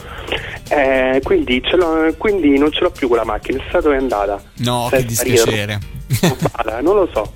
Eh, 0.69 1.19
quindi, 1.23 1.61
ce 1.63 1.75
l'ho- 1.75 2.13
quindi 2.17 2.57
non 2.57 2.71
ce 2.71 2.81
l'ho 2.81 2.91
più 2.91 3.07
quella 3.07 3.23
macchina, 3.25 3.57
è 3.61 3.65
stato 3.69 3.91
è 3.91 3.97
andata. 3.97 4.41
No, 4.57 4.87
Se 4.91 4.97
che 4.97 5.05
dispiacere. 5.05 5.79
non 6.81 6.95
lo 6.95 7.09
so. 7.13 7.33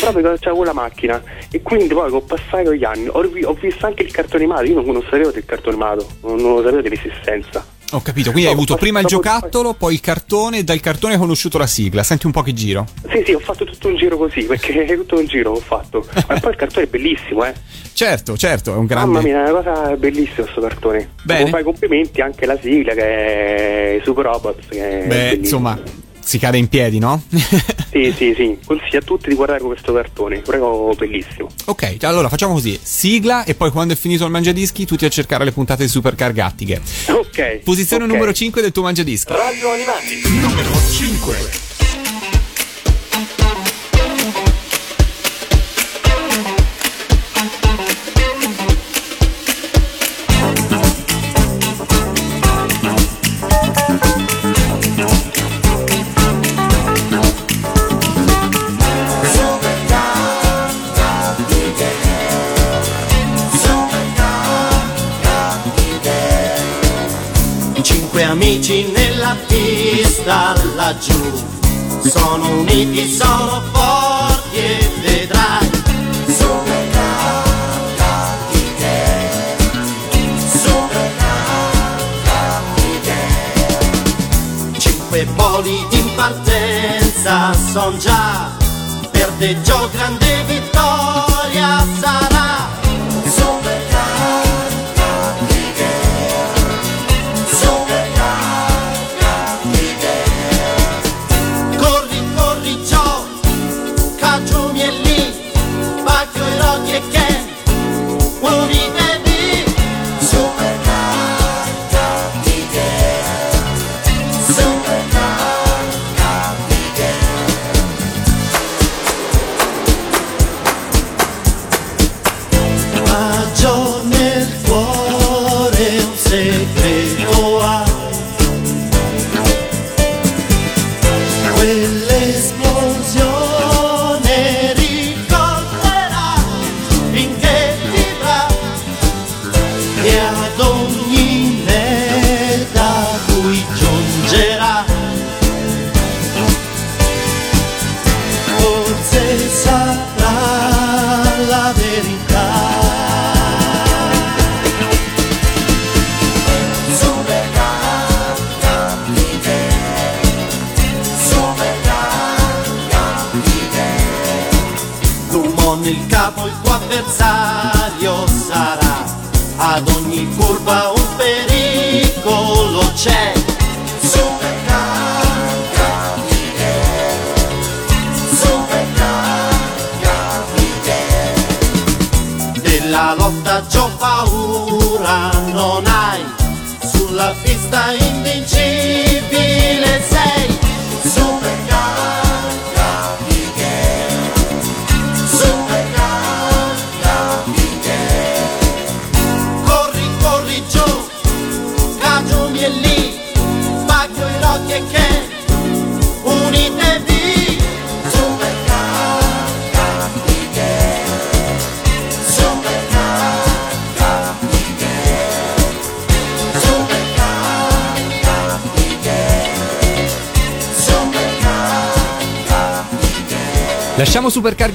Proprio 0.00 0.36
c'era 0.38 0.54
quella 0.54 0.72
macchina 0.72 1.22
e 1.50 1.62
quindi 1.62 1.88
poi 1.94 2.10
con 2.10 2.24
passare 2.24 2.64
degli 2.64 2.84
anni 2.84 3.08
ho, 3.08 3.30
ho 3.44 3.52
visto 3.54 3.86
anche 3.86 4.02
il 4.02 4.10
cartone 4.12 4.44
animato, 4.44 4.64
io 4.64 4.74
non, 4.74 4.84
non 4.84 5.02
sapevo 5.02 5.30
del 5.30 5.44
cartone 5.44 5.76
animato, 5.76 6.06
non, 6.22 6.36
non 6.36 6.54
lo 6.56 6.62
sapevo 6.62 6.82
dell'esistenza. 6.82 7.64
Ho 7.92 8.02
capito, 8.02 8.32
quindi 8.32 8.48
hai 8.48 8.54
No, 8.54 8.60
avuto 8.60 8.72
poi- 8.74 8.82
prima 8.82 8.98
il 9.00 9.06
giocattolo, 9.06 9.72
poi 9.74 9.94
il 9.94 10.00
cartone 10.00 10.64
dal 10.64 10.80
cartone 10.80 11.12
hai 11.12 11.20
conosciuto 11.20 11.56
la 11.56 11.68
sigla. 11.68 12.02
Senti 12.02 12.26
un 12.26 12.32
po' 12.32 12.42
che 12.42 12.52
giro. 12.52 12.84
Sì, 13.08 13.22
sì, 13.24 13.32
ho 13.32 13.38
fatto 13.38 13.64
tutto 13.64 13.86
un 13.86 13.94
giro 13.96 14.16
così, 14.16 14.42
perché 14.42 14.84
tutto 14.96 15.16
un 15.16 15.26
giro 15.26 15.52
ho 15.52 15.60
fatto. 15.60 16.04
Ma 16.26 16.40
poi 16.40 16.50
il 16.50 16.56
cartone 16.56 16.86
è 16.86 16.88
bellissimo, 16.88 17.44
eh. 17.44 17.54
Certo, 17.92 18.36
certo, 18.36 18.72
è 18.72 18.76
un 18.76 18.86
grande. 18.86 19.06
Mamma 19.12 19.22
mia, 19.24 19.46
è 19.46 19.50
una 19.52 19.62
cosa 19.62 19.96
bellissima 19.96 20.42
questo 20.42 20.60
cartone. 20.60 21.10
Bene. 21.22 21.38
Devo 21.38 21.50
fare 21.50 21.62
complimenti 21.62 22.20
anche 22.20 22.44
alla 22.44 22.58
sigla 22.60 22.92
che 22.92 23.98
è 23.98 24.00
Super 24.02 24.24
Robots. 24.24 24.66
Che 24.68 25.02
è 25.02 25.06
Beh, 25.06 25.34
insomma, 25.34 25.78
si 26.26 26.38
cade 26.38 26.58
in 26.58 26.68
piedi, 26.68 26.98
no? 26.98 27.22
Sì, 27.96 28.12
sì, 28.14 28.34
sì. 28.36 28.58
Consiglio 28.62 28.98
a 28.98 29.02
tutti 29.02 29.30
di 29.30 29.34
guardare 29.34 29.60
questo 29.60 29.94
cartone, 29.94 30.40
prego, 30.40 30.94
bellissimo. 30.98 31.48
ok, 31.64 31.96
allora 32.02 32.28
facciamo 32.28 32.52
così: 32.52 32.78
sigla 32.82 33.44
e 33.44 33.54
poi 33.54 33.70
quando 33.70 33.94
è 33.94 33.96
finito 33.96 34.26
il 34.26 34.30
mangiadischi, 34.30 34.84
tutti 34.84 35.06
a 35.06 35.08
cercare 35.08 35.46
le 35.46 35.52
puntate 35.52 35.84
di 35.84 35.88
Supercar 35.88 36.32
Gattighe. 36.32 36.82
Ok. 37.08 37.60
Posizione 37.64 38.04
ok. 38.04 38.10
numero 38.10 38.34
5 38.34 38.60
del 38.60 38.72
tuo 38.72 38.82
mangiadischi. 38.82 39.32
Radio 39.32 39.70
Animati, 39.70 40.20
numero 40.28 40.70
5. 40.90 41.75
Sono 72.08 72.60
uniti, 72.60 73.12
sono 73.12 73.62
forti 73.72 74.56
e 74.56 74.90
vedrai. 75.00 75.70
Super 76.26 76.86
Super 80.46 81.10
Cinque 84.78 85.26
poli 85.34 85.86
in 85.90 86.14
partenza 86.14 87.52
son 87.52 87.98
già 87.98 88.56
Per 89.10 89.32
te 89.38 89.60
Gio 89.62 89.88
grande 89.92 90.44
vittoria 90.46 91.25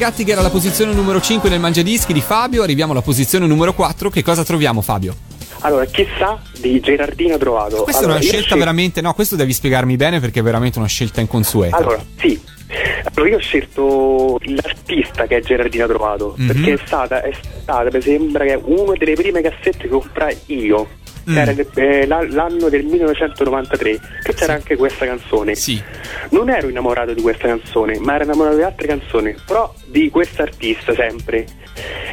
Lasciamo 0.01 0.09
Supercar 0.09 0.09
Gattigher 0.09 0.37
alla 0.39 0.49
posizione 0.49 0.93
numero 0.93 1.21
5 1.21 1.47
nel 1.49 1.59
mangiadischi 1.59 2.11
di 2.13 2.21
Fabio, 2.21 2.63
arriviamo 2.63 2.91
alla 2.91 3.03
posizione 3.03 3.45
numero 3.45 3.73
4. 3.73 4.09
Che 4.09 4.23
cosa 4.23 4.43
troviamo, 4.43 4.81
Fabio? 4.81 5.15
Allora, 5.59 5.85
chissà 5.85 6.41
di 6.59 6.79
Gerardino 6.79 7.37
trovato. 7.37 7.83
Questa 7.83 7.99
allora, 8.01 8.15
è 8.15 8.17
una 8.17 8.25
scelta 8.25 8.45
scel- 8.47 8.57
veramente. 8.57 9.01
No, 9.01 9.13
questo 9.13 9.35
devi 9.35 9.53
spiegarmi 9.53 9.95
bene 9.97 10.19
perché 10.19 10.39
è 10.39 10.43
veramente 10.43 10.79
una 10.79 10.87
scelta 10.87 11.21
inconsueta. 11.21 11.77
Allora, 11.77 12.03
sì, 12.19 12.39
Allora 13.13 13.29
io 13.31 13.35
ho 13.37 13.41
scelto 13.41 14.39
l'artista 14.45 15.27
che 15.27 15.37
è 15.37 15.41
Gerardina 15.41 15.85
Trovato, 15.85 16.33
Mhm. 16.37 16.47
perché 16.47 16.73
è 16.73 16.79
stata, 16.85 17.21
è 17.21 17.31
stata, 17.61 17.89
mi 17.91 18.01
sembra 18.01 18.45
che 18.45 18.59
una 18.63 18.93
delle 18.97 19.13
prime 19.13 19.41
cassette 19.41 19.77
che 19.79 19.87
comprai 19.89 20.35
io. 20.47 20.87
Mm. 21.29 21.37
Era 21.37 21.53
eh, 21.75 22.07
la- 22.07 22.25
l'anno 22.29 22.67
del 22.69 22.83
1993, 22.85 23.99
che 24.23 24.33
c'era 24.33 24.53
anche 24.53 24.75
questa 24.75 25.05
canzone. 25.05 25.53
Sì. 25.55 25.81
Non 26.29 26.49
ero 26.49 26.67
innamorato 26.67 27.13
di 27.13 27.21
questa 27.21 27.47
canzone, 27.47 27.99
ma 27.99 28.15
ero 28.15 28.23
innamorato 28.23 28.55
di 28.55 28.63
altre 28.63 28.87
canzoni, 28.87 29.35
però 29.45 29.71
di 29.85 30.09
quest'artista 30.09 30.93
sempre. 30.93 31.45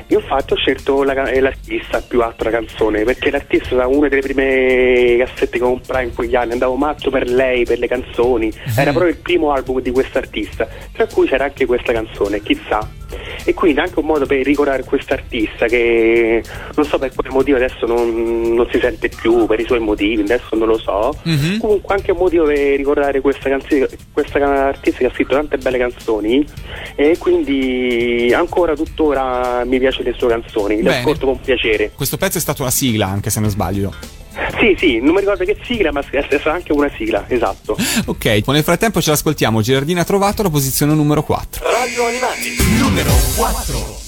Io 0.08 0.20
infatti 0.20 0.52
ho 0.54 0.56
scelto 0.56 1.02
la 1.02 1.30
eh, 1.30 1.40
l'artista 1.40 2.00
più 2.00 2.22
altro 2.22 2.50
la 2.50 2.56
canzone, 2.56 3.04
perché 3.04 3.30
l'artista 3.30 3.74
era 3.74 3.86
una 3.86 4.08
delle 4.08 4.22
prime 4.22 5.16
cassette 5.18 5.58
che 5.58 5.64
comprai 5.64 6.06
in 6.06 6.14
quegli 6.14 6.34
anni, 6.34 6.52
andavo 6.52 6.76
matto 6.76 7.10
per 7.10 7.28
lei, 7.28 7.64
per 7.64 7.78
le 7.78 7.88
canzoni, 7.88 8.52
era 8.76 8.90
proprio 8.90 9.12
il 9.12 9.18
primo 9.18 9.52
album 9.52 9.80
di 9.80 9.90
quest'artista, 9.90 10.66
tra 10.92 11.06
cui 11.06 11.26
c'era 11.26 11.44
anche 11.44 11.66
questa 11.66 11.92
canzone, 11.92 12.40
chissà. 12.42 12.86
E 13.44 13.54
quindi 13.54 13.80
anche 13.80 13.98
un 13.98 14.04
modo 14.04 14.26
per 14.26 14.44
ricordare 14.44 14.84
quest'artista 14.84 15.66
che 15.66 16.42
non 16.74 16.84
so 16.84 16.98
per 16.98 17.14
quale 17.14 17.30
motivo 17.30 17.56
adesso 17.56 17.86
non, 17.86 18.54
non 18.54 18.68
si 18.70 18.78
sente 18.78 19.08
più, 19.08 19.46
per 19.46 19.60
i 19.60 19.64
suoi 19.64 19.78
motivi, 19.78 20.20
adesso 20.20 20.54
non 20.54 20.68
lo 20.68 20.76
so. 20.76 21.14
Mhm. 21.22 21.58
Comunque 21.58 21.94
anche 21.94 22.10
un 22.10 22.18
motivo 22.18 22.44
per 22.44 22.76
ricordare 22.76 23.20
questa, 23.20 23.48
canzone, 23.48 23.88
questa 24.12 24.38
artista 24.38 24.98
che 24.98 25.06
ha 25.06 25.10
scritto 25.10 25.34
tante 25.34 25.56
belle 25.56 25.78
canzoni 25.78 26.46
e 26.94 27.16
quindi 27.18 28.30
ancora 28.34 28.74
tuttora 28.74 29.57
mi 29.64 29.78
piacciono 29.78 30.08
le 30.10 30.14
sue 30.16 30.28
canzoni, 30.28 30.76
le 30.76 30.82
Bene. 30.82 30.98
ascolto 30.98 31.26
con 31.26 31.40
piacere. 31.40 31.92
Questo 31.94 32.16
pezzo 32.16 32.38
è 32.38 32.40
stato 32.40 32.64
la 32.64 32.70
sigla, 32.70 33.06
anche 33.06 33.30
se 33.30 33.40
non 33.40 33.50
sbaglio. 33.50 33.92
Sì, 34.58 34.76
sì, 34.78 35.00
non 35.00 35.14
mi 35.14 35.20
ricordo 35.20 35.44
che 35.44 35.56
sigla, 35.64 35.90
ma 35.90 36.00
è 36.08 36.24
stata 36.26 36.52
anche 36.52 36.72
una 36.72 36.90
sigla, 36.96 37.24
esatto. 37.28 37.76
Ok, 38.06 38.42
nel 38.46 38.62
frattempo 38.62 39.00
ce 39.00 39.10
l'ascoltiamo. 39.10 39.60
Gerardina 39.60 40.02
ha 40.02 40.04
trovato 40.04 40.42
la 40.42 40.50
posizione 40.50 40.94
numero 40.94 41.22
4. 41.22 41.64
Radio 41.70 42.06
Animati, 42.06 42.56
numero 42.78 43.10
4. 43.36 44.07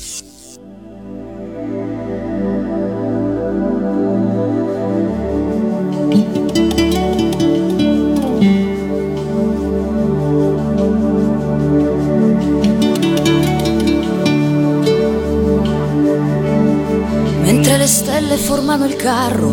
Mentre 17.71 17.87
le 17.87 17.93
stelle 17.93 18.37
formano 18.37 18.85
il 18.85 18.97
carro 18.97 19.49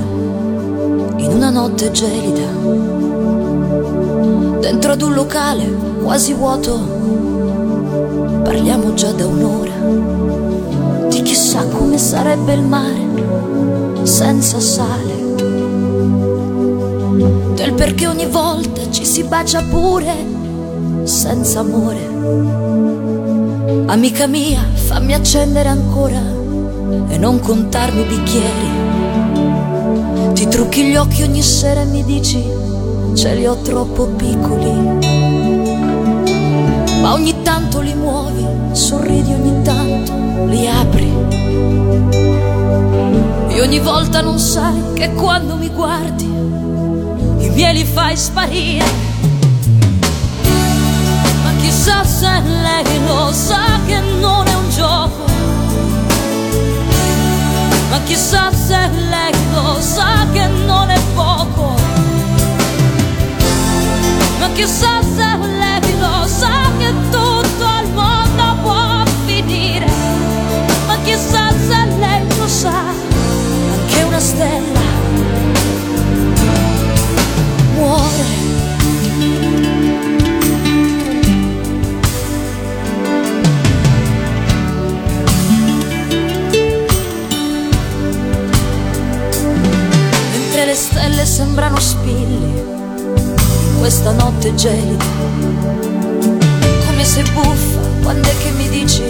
in 1.17 1.29
una 1.33 1.51
notte 1.51 1.91
gelida, 1.91 2.47
dentro 4.59 4.93
ad 4.93 5.03
un 5.03 5.13
locale 5.13 5.63
quasi 6.01 6.33
vuoto, 6.33 6.79
parliamo 8.43 8.95
già 8.95 9.11
da 9.11 9.27
un'ora 9.27 11.09
di 11.09 11.21
chissà 11.21 11.67
come 11.67 11.99
sarebbe 11.99 12.53
il 12.53 12.63
mare 12.63 14.01
senza 14.01 14.59
sale, 14.59 15.35
del 17.53 17.73
perché 17.75 18.07
ogni 18.07 18.25
volta 18.25 18.89
ci 18.89 19.05
si 19.05 19.25
bacia 19.25 19.61
pure 19.61 20.15
senza 21.03 21.59
amore. 21.59 22.15
Amica 23.85 24.25
mia, 24.25 24.65
fammi 24.73 25.13
accendere 25.13 25.69
ancora 25.69 26.36
e 27.09 27.17
non 27.17 27.39
contarmi 27.39 28.01
i 28.01 28.05
bicchieri. 28.05 28.69
Ti 30.33 30.47
trucchi 30.47 30.83
gli 30.85 30.95
occhi 30.95 31.23
ogni 31.23 31.41
sera 31.41 31.81
e 31.81 31.85
mi 31.85 32.03
dici 32.03 32.43
ce 33.15 33.33
li 33.33 33.47
ho 33.47 33.55
troppo 33.61 34.05
piccoli. 34.07 34.71
Ma 37.01 37.13
ogni 37.13 37.41
tanto 37.41 37.79
li 37.81 37.93
muovi, 37.95 38.45
sorridi 38.73 39.33
ogni 39.33 39.61
tanto, 39.63 40.13
li 40.45 40.67
apri. 40.67 41.11
E 43.47 43.61
ogni 43.61 43.79
volta 43.79 44.21
non 44.21 44.37
sai 44.37 44.93
che 44.93 45.13
quando 45.13 45.55
mi 45.55 45.69
guardi 45.69 46.25
i 46.25 47.49
miei 47.49 47.73
li 47.73 47.83
fai 47.83 48.15
sparire. 48.15 48.85
Ma 51.43 51.51
chissà 51.59 52.03
se 52.03 52.41
lei 52.43 53.05
lo 53.05 53.31
sa 53.31 53.79
che 53.87 53.99
non 54.19 54.45
è 54.45 54.53
un 54.53 54.69
gioco. 54.69 55.26
Ma 57.97 58.03
chissà 58.03 58.51
se 58.51 58.89
lei 59.09 59.33
lo 59.51 59.81
sa 59.81 60.27
che 60.31 60.45
non 60.45 60.87
è 60.91 60.99
poco. 61.15 61.75
Ma 64.37 64.49
chissà 64.53 65.01
se 65.01 65.36
stelle 91.17 91.25
sembrano 91.25 91.79
spilli 91.79 92.59
in 92.59 93.75
questa 93.79 94.11
notte 94.11 94.53
gelida. 94.53 95.05
Come 96.85 97.03
sei 97.03 97.23
buffa 97.31 97.79
quando 98.03 98.27
è 98.27 98.37
che 98.37 98.51
mi 98.51 98.69
dici 98.69 99.01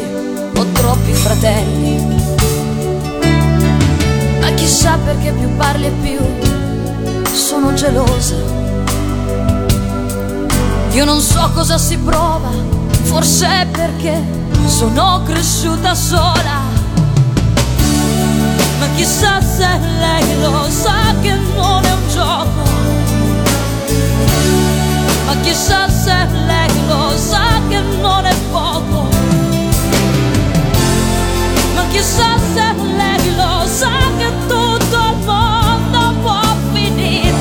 ho 0.56 0.66
troppi 0.72 1.12
fratelli. 1.14 2.06
Ma 4.40 4.50
chissà 4.52 4.98
perché 5.04 5.32
più 5.32 5.54
parli 5.58 5.86
e 5.88 5.92
più 6.02 7.34
sono 7.34 7.74
gelosa. 7.74 8.36
Io 10.92 11.06
non 11.06 11.20
so 11.20 11.52
cosa 11.54 11.78
si 11.78 11.98
prova, 11.98 12.50
forse 13.04 13.46
è 13.62 13.68
perché 13.68 14.22
sono 14.66 15.22
cresciuta 15.26 15.94
sola. 15.94 16.76
Ma 18.80 18.86
chissà 18.96 19.42
se 19.42 19.68
lei 20.00 20.42
lo 20.42 20.68
sa 20.70 21.14
che 21.22 21.47
gioco. 22.18 22.64
Ma 25.26 25.36
chissà 25.44 25.88
se 25.88 26.18
lei 26.48 26.72
lo 26.88 27.16
sa 27.16 27.46
che 27.70 27.80
non 28.02 28.26
è 28.26 28.36
poco. 28.52 29.08
Ma 31.76 31.84
chissà 31.92 32.30
se 32.54 32.68
lei 33.00 33.36
lo 33.36 33.68
sa 33.68 33.96
che 34.18 34.30
tutto 34.48 35.00
il 35.12 35.18
mondo 35.26 36.00
può 36.24 36.42
finire. 36.74 37.36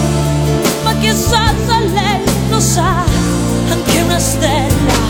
Ma 0.85 0.93
chissà 1.01 1.55
se 1.67 1.79
lei 1.97 2.21
lo 2.51 2.61
sa, 2.61 3.05
anche 3.71 4.01
una 4.03 4.19
stella. 4.19 5.06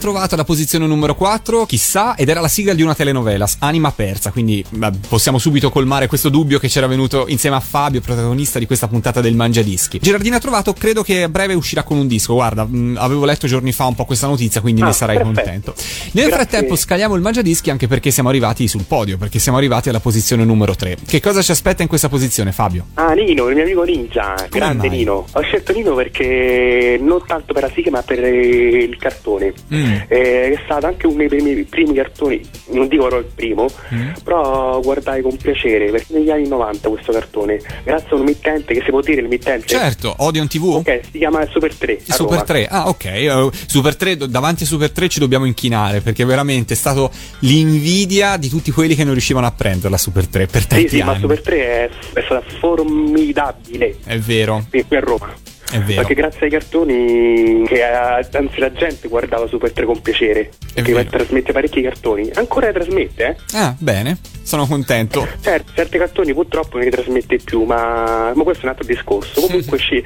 Trovato 0.00 0.34
la 0.34 0.44
posizione 0.44 0.86
numero 0.86 1.14
4, 1.14 1.66
chissà, 1.66 2.14
ed 2.16 2.30
era 2.30 2.40
la 2.40 2.48
sigla 2.48 2.72
di 2.72 2.80
una 2.80 2.94
telenovela, 2.94 3.46
Anima 3.58 3.92
Persa, 3.92 4.30
quindi 4.30 4.64
beh, 4.68 4.92
possiamo 5.08 5.36
subito 5.38 5.68
colmare 5.70 6.06
questo 6.06 6.30
dubbio 6.30 6.58
che 6.58 6.68
c'era 6.68 6.86
venuto 6.86 7.26
insieme 7.28 7.56
a 7.56 7.60
Fabio, 7.60 8.00
protagonista 8.00 8.58
di 8.58 8.64
questa 8.66 8.88
puntata 8.88 9.20
del 9.20 9.34
Mangiadischi. 9.34 9.98
Gerardina 10.00 10.36
ha 10.36 10.40
trovato, 10.40 10.72
credo 10.72 11.02
che 11.02 11.24
a 11.24 11.28
breve 11.28 11.52
uscirà 11.52 11.82
con 11.82 11.98
un 11.98 12.06
disco, 12.06 12.32
guarda, 12.32 12.64
mh, 12.64 12.96
avevo 12.98 13.26
letto 13.26 13.46
giorni 13.46 13.72
fa 13.72 13.84
un 13.84 13.94
po' 13.94 14.06
questa 14.06 14.26
notizia, 14.26 14.62
quindi 14.62 14.80
Ah, 14.80 14.86
ne 14.86 14.92
sarai 14.94 15.16
perfetto. 15.18 15.40
contento. 15.42 15.74
Nel 16.12 16.26
Grazie. 16.28 16.30
frattempo 16.30 16.76
scaliamo 16.76 17.14
il 17.14 17.20
Mangiadischi 17.20 17.68
anche 17.70 17.86
perché 17.86 18.10
siamo 18.10 18.30
arrivati 18.30 18.66
sul 18.68 18.84
podio, 18.88 19.18
perché 19.18 19.38
siamo 19.38 19.58
arrivati 19.58 19.90
alla 19.90 20.00
posizione 20.00 20.44
numero 20.44 20.74
3. 20.74 20.96
Che 21.06 21.20
cosa 21.20 21.42
ci 21.42 21.50
aspetta 21.50 21.82
in 21.82 21.88
questa 21.88 22.08
posizione, 22.08 22.52
Fabio? 22.52 22.86
Ah, 22.94 23.12
Nino, 23.12 23.48
il 23.48 23.54
mio 23.54 23.64
amico 23.64 23.82
Ninja, 23.82 24.34
grande 24.48 24.88
mai? 24.88 24.96
Nino. 24.96 25.26
Ho 25.30 25.40
scelto 25.42 25.72
Nino 25.74 25.94
perché 25.94 26.98
non 27.02 27.20
tanto 27.26 27.52
per 27.52 27.64
la 27.64 27.70
sigla 27.74 27.90
ma 27.90 28.02
per 28.02 28.18
il 28.24 28.96
cartone. 28.96 29.52
Mm. 29.74 29.88
Eh, 30.08 30.52
è 30.52 30.60
stato 30.64 30.86
anche 30.86 31.06
uno 31.06 31.16
dei 31.18 31.28
primi, 31.28 31.62
primi 31.64 31.94
cartoni, 31.94 32.40
non 32.70 32.88
dico 32.88 33.06
ero 33.06 33.18
il 33.18 33.28
primo, 33.34 33.66
Mm. 33.94 34.10
però 34.24 34.80
guardai 34.80 35.22
con 35.22 35.36
piacere 35.36 35.90
perché 35.90 36.14
negli 36.14 36.30
anni 36.30 36.48
90 36.48 36.88
questo 36.88 37.12
cartone, 37.12 37.60
grazie 37.84 38.08
a 38.10 38.14
un 38.16 38.22
mittente 38.24 38.74
che 38.74 38.82
si 38.84 38.90
può 38.90 39.00
dire 39.00 39.20
il 39.20 39.28
mittente. 39.28 39.66
Certo, 39.66 40.14
Odeon 40.18 40.46
TV? 40.48 40.64
Ok, 40.76 41.00
si 41.10 41.18
chiama 41.18 41.44
Super 41.50 41.74
3. 41.74 41.98
a 42.08 42.12
Super 42.14 42.32
Roma. 42.32 42.44
3, 42.44 42.66
ah 42.68 42.88
ok, 42.88 43.04
eh, 43.04 43.50
Super 43.66 43.96
3, 43.96 44.16
d- 44.16 44.26
davanti 44.26 44.62
a 44.64 44.66
Super 44.66 44.90
3 44.90 45.08
ci 45.08 45.18
dobbiamo 45.18 45.44
inchinare 45.44 46.00
perché 46.00 46.24
veramente 46.24 46.74
è 46.74 46.76
stato 46.76 47.10
l'invidia 47.40 48.36
di 48.36 48.48
tutti 48.48 48.70
quelli 48.70 48.94
che 48.94 49.04
non 49.04 49.12
riuscivano 49.12 49.46
a 49.46 49.52
prenderla 49.52 49.96
Super 49.98 50.26
3 50.26 50.46
per 50.46 50.62
Sì, 50.62 50.66
tanti 50.68 50.88
sì, 50.88 51.02
ma 51.02 51.12
anni. 51.12 51.20
Super 51.20 51.40
3 51.40 51.56
è, 51.58 51.88
è 52.14 52.22
stata 52.24 52.44
formidabile 52.58 53.96
È 54.04 54.18
vero, 54.18 54.64
qui 54.70 54.84
a 54.96 55.00
Roma. 55.00 55.32
È 55.70 55.78
vero. 55.78 56.00
Perché 56.00 56.14
grazie 56.14 56.46
ai 56.46 56.50
cartoni, 56.50 57.64
che 57.66 57.76
eh, 57.76 58.28
anzi 58.32 58.58
la 58.58 58.72
gente 58.72 59.08
guardava 59.08 59.46
Super 59.46 59.72
3 59.72 59.84
con 59.84 60.00
piacere, 60.00 60.50
perché 60.74 60.92
vero. 60.92 61.08
trasmette 61.08 61.52
parecchi 61.52 61.82
cartoni, 61.82 62.30
ancora 62.34 62.72
trasmette, 62.72 63.26
eh? 63.26 63.36
Ah, 63.56 63.74
bene, 63.78 64.18
sono 64.42 64.66
contento. 64.66 65.26
Certo, 65.40 65.72
certi 65.74 65.98
cartoni 65.98 66.32
purtroppo 66.32 66.76
non 66.76 66.84
li 66.84 66.90
trasmette 66.90 67.38
più, 67.38 67.64
ma, 67.64 68.32
ma 68.34 68.42
questo 68.42 68.62
è 68.62 68.64
un 68.64 68.70
altro 68.70 68.86
discorso. 68.86 69.40
Comunque 69.40 69.78
sì, 69.78 70.02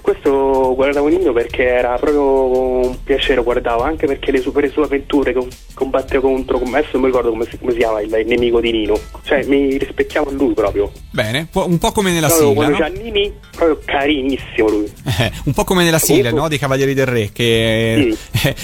questo 0.00 0.74
guardavo 0.74 1.08
Nino 1.08 1.32
perché 1.32 1.66
era 1.66 1.96
proprio 1.98 2.86
un 2.86 2.96
piacere, 3.02 3.42
guardavo, 3.42 3.82
anche 3.82 4.06
perché 4.06 4.32
le 4.32 4.40
super 4.40 4.70
sue 4.70 4.84
avventure 4.84 5.32
con, 5.32 5.48
combattere 5.74 6.20
contro, 6.20 6.56
adesso 6.58 6.90
non 6.92 7.02
mi 7.02 7.06
ricordo 7.06 7.30
come 7.30 7.46
si, 7.48 7.58
come 7.58 7.72
si 7.72 7.78
chiama 7.78 8.00
il, 8.00 8.12
il 8.12 8.26
nemico 8.26 8.60
di 8.60 8.72
Nino, 8.72 8.98
cioè 9.24 9.44
mi 9.46 9.76
rispecchiavo 9.76 10.30
a 10.30 10.32
lui 10.32 10.54
proprio. 10.54 10.90
Bene, 11.10 11.48
un 11.52 11.78
po' 11.78 11.92
come 11.92 12.12
nella 12.12 12.28
Proprio 12.28 12.48
sigla, 12.48 12.64
quando 12.64 12.78
no? 12.78 12.84
c'ha 12.84 13.02
Nini, 13.02 13.32
proprio 13.50 13.78
carinissimo 13.84 14.68
lui. 14.68 14.92
Eh, 15.18 15.30
un 15.44 15.52
po' 15.52 15.64
come 15.64 15.84
nella 15.84 15.98
sigla, 15.98 16.30
no? 16.30 16.48
Dei 16.48 16.58
Cavalieri 16.58 16.94
del 16.94 17.06
Re, 17.06 17.30
che 17.32 18.16
eh, 18.42 18.54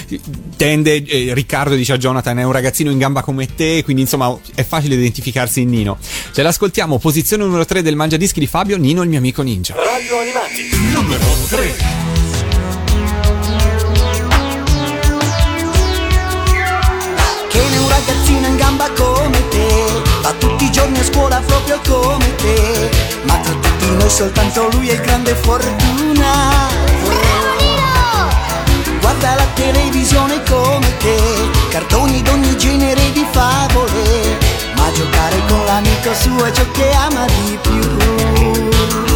tende, 0.56 1.02
eh, 1.04 1.34
Riccardo 1.34 1.74
dice 1.74 1.92
a 1.92 1.96
Jonathan, 1.98 2.38
è 2.38 2.44
un 2.44 2.52
ragazzino 2.52 2.90
in 2.90 2.98
gamba 2.98 3.22
come 3.22 3.46
te, 3.54 3.82
quindi 3.84 4.02
insomma 4.02 4.36
è 4.54 4.62
facile 4.62 4.96
identificarsi 5.18 5.60
in 5.62 5.68
Nino. 5.68 5.98
Ce 6.32 6.42
l'ascoltiamo, 6.42 6.98
posizione 6.98 7.44
numero 7.44 7.64
3 7.64 7.82
del 7.82 7.96
Mangiadischi 7.96 8.40
di 8.40 8.46
Fabio, 8.46 8.78
Nino 8.78 9.02
il 9.02 9.08
mio 9.08 9.18
amico 9.18 9.42
ninja. 9.42 9.74
Radio 9.74 10.18
Animati. 10.18 10.68
Numero 10.92 11.24
3. 11.48 12.06
che 17.48 17.58
ne 17.70 17.76
un 17.78 17.88
ragazzino 17.88 18.46
in 18.46 18.56
gamba 18.56 18.90
come 18.90 19.48
te 19.48 20.02
va 20.22 20.32
tutti 20.38 20.64
i 20.64 20.70
giorni 20.70 20.98
a 20.98 21.04
scuola 21.04 21.40
proprio 21.40 21.80
come 21.86 22.34
te 22.36 22.90
ma 23.22 23.38
tra 23.38 23.52
tutti 23.54 23.90
noi 23.96 24.10
soltanto 24.10 24.68
lui 24.72 24.88
è 24.88 24.92
il 24.92 25.00
grande 25.00 25.34
fortuna 25.34 26.66
guarda 29.00 29.34
la 29.34 29.46
televisione 29.54 30.42
come 30.42 30.96
te 30.98 31.16
cartoni 31.70 32.20
d'ogni 32.22 32.56
genere 32.58 33.12
di 33.12 33.26
favole 33.30 34.27
giocare 34.98 35.40
con 35.46 35.64
l'amico 35.64 36.12
suo 36.12 36.52
ciò 36.52 36.68
che 36.72 36.90
ama 36.90 37.24
di 37.26 37.58
più 37.62 39.07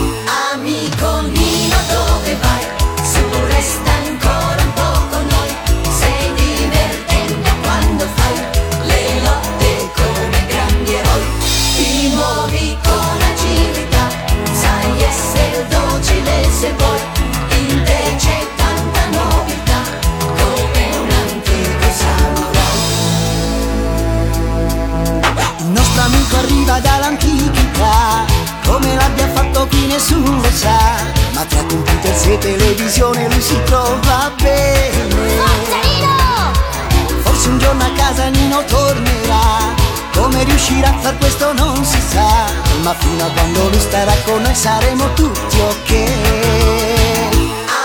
far 41.03 41.19
questo 41.19 41.53
non 41.53 41.85
si 41.85 42.01
sa, 42.01 42.47
ma 42.83 42.95
fino 42.95 43.25
a 43.25 43.31
quando 43.31 43.69
lui 43.69 43.81
starà 43.81 44.15
con 44.25 44.41
noi 44.41 44.55
saremo 44.55 45.13
tutti 45.15 45.61
ok. 45.61 45.91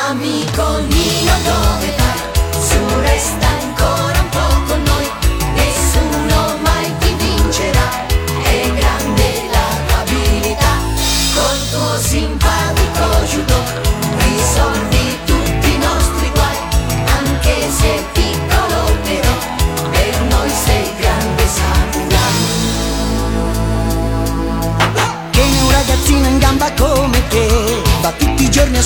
Amico 0.09 0.77
Nino 0.87 1.76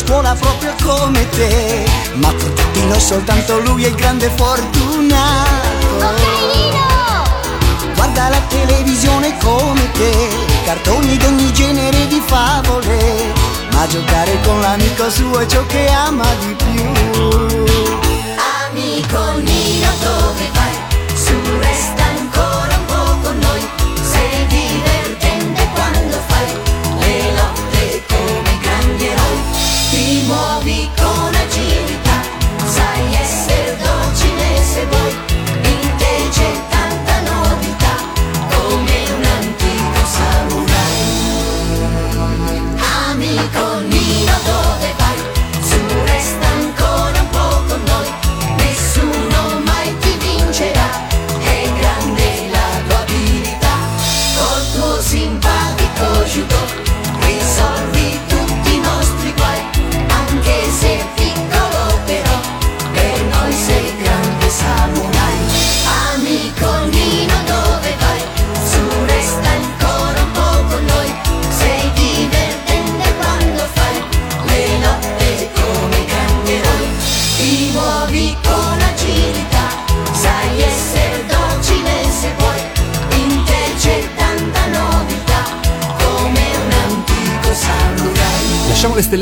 scuola 0.05 0.33
proprio 0.33 0.73
come 0.83 1.29
te. 1.29 1.85
Ma 2.15 2.29
tra 2.33 2.49
tutti 2.49 2.85
noi 2.85 2.99
soltanto 2.99 3.59
lui 3.59 3.83
è 3.83 3.87
il 3.87 3.95
grande 3.95 4.29
fortunato. 4.35 5.89
Guarda 7.95 8.29
la 8.29 8.41
televisione 8.47 9.37
come 9.37 9.91
te. 9.91 10.29
Cartoni 10.65 11.17
d'ogni 11.17 11.51
genere 11.53 12.07
di 12.07 12.21
favole. 12.25 13.33
Ma 13.73 13.87
giocare 13.87 14.39
con 14.43 14.59
l'amico 14.59 15.09
suo 15.09 15.39
è 15.39 15.45
ciò 15.45 15.65
che 15.65 15.87
ama 15.87 16.27
di 16.39 16.55
più. 16.55 16.89
Amico 18.69 19.31
Nino 19.41 19.91
dove 20.01 20.49
vai? 20.53 20.75
Su 21.13 21.33
resta 21.59 22.00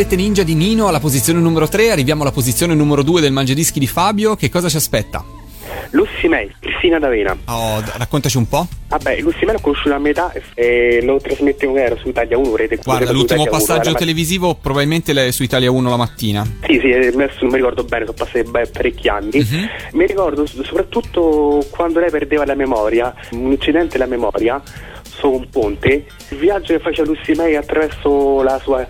Stellette 0.09 0.15
ninja 0.15 0.41
di 0.43 0.55
Nino 0.55 0.87
alla 0.87 0.99
posizione 0.99 1.39
numero 1.39 1.67
3, 1.67 1.91
arriviamo 1.91 2.23
alla 2.23 2.31
posizione 2.31 2.73
numero 2.73 3.03
2 3.03 3.21
del 3.21 3.31
Mangiadischi 3.31 3.77
di 3.79 3.85
Fabio, 3.85 4.35
che 4.35 4.49
cosa 4.49 4.67
ci 4.67 4.75
aspetta? 4.77 5.23
Lucy 5.91 6.27
May, 6.27 6.51
Cristina 6.59 6.97
D'Avena. 6.97 7.37
Oh, 7.45 7.79
raccontaci 7.95 8.37
un 8.37 8.47
po'. 8.47 8.65
Vabbè, 8.87 9.19
Lucy 9.21 9.45
May 9.45 9.53
l'ho 9.53 9.59
conosciuta 9.61 9.93
a 9.95 9.99
metà 9.99 10.33
e 10.55 11.01
lo 11.03 11.19
trasmettevo 11.21 11.73
che 11.73 11.83
era 11.83 11.95
su 11.97 12.07
Italia 12.07 12.39
1, 12.39 12.55
rete 12.55 12.77
Guarda, 12.83 13.11
l'ultimo 13.11 13.41
1, 13.43 13.51
passaggio 13.51 13.89
era- 13.89 13.99
televisivo 13.99 14.55
probabilmente 14.55 15.13
le- 15.13 15.31
su 15.31 15.43
Italia 15.43 15.69
1 15.69 15.89
la 15.89 15.97
mattina. 15.97 16.43
Sì, 16.65 16.79
sì, 16.81 16.91
adesso 16.91 17.37
non 17.41 17.51
mi 17.51 17.57
ricordo 17.57 17.83
bene, 17.83 18.05
sono 18.05 18.17
passati 18.17 18.49
parecchi 18.71 19.07
anni. 19.09 19.37
Mhm. 19.47 19.69
Mi 19.91 20.07
ricordo 20.07 20.43
soprattutto 20.47 21.63
quando 21.69 21.99
lei 21.99 22.09
perdeva 22.09 22.45
la 22.45 22.55
memoria, 22.55 23.13
un 23.33 23.51
incidente 23.51 23.99
della 23.99 24.07
memoria 24.09 24.59
su 25.03 25.29
un 25.29 25.49
ponte, 25.49 26.05
il 26.29 26.37
viaggio 26.37 26.73
che 26.73 26.79
faceva 26.79 27.09
Lucy 27.09 27.35
May 27.35 27.53
attraverso 27.55 28.41
la 28.41 28.57
sua, 28.63 28.81
eh, 28.83 28.87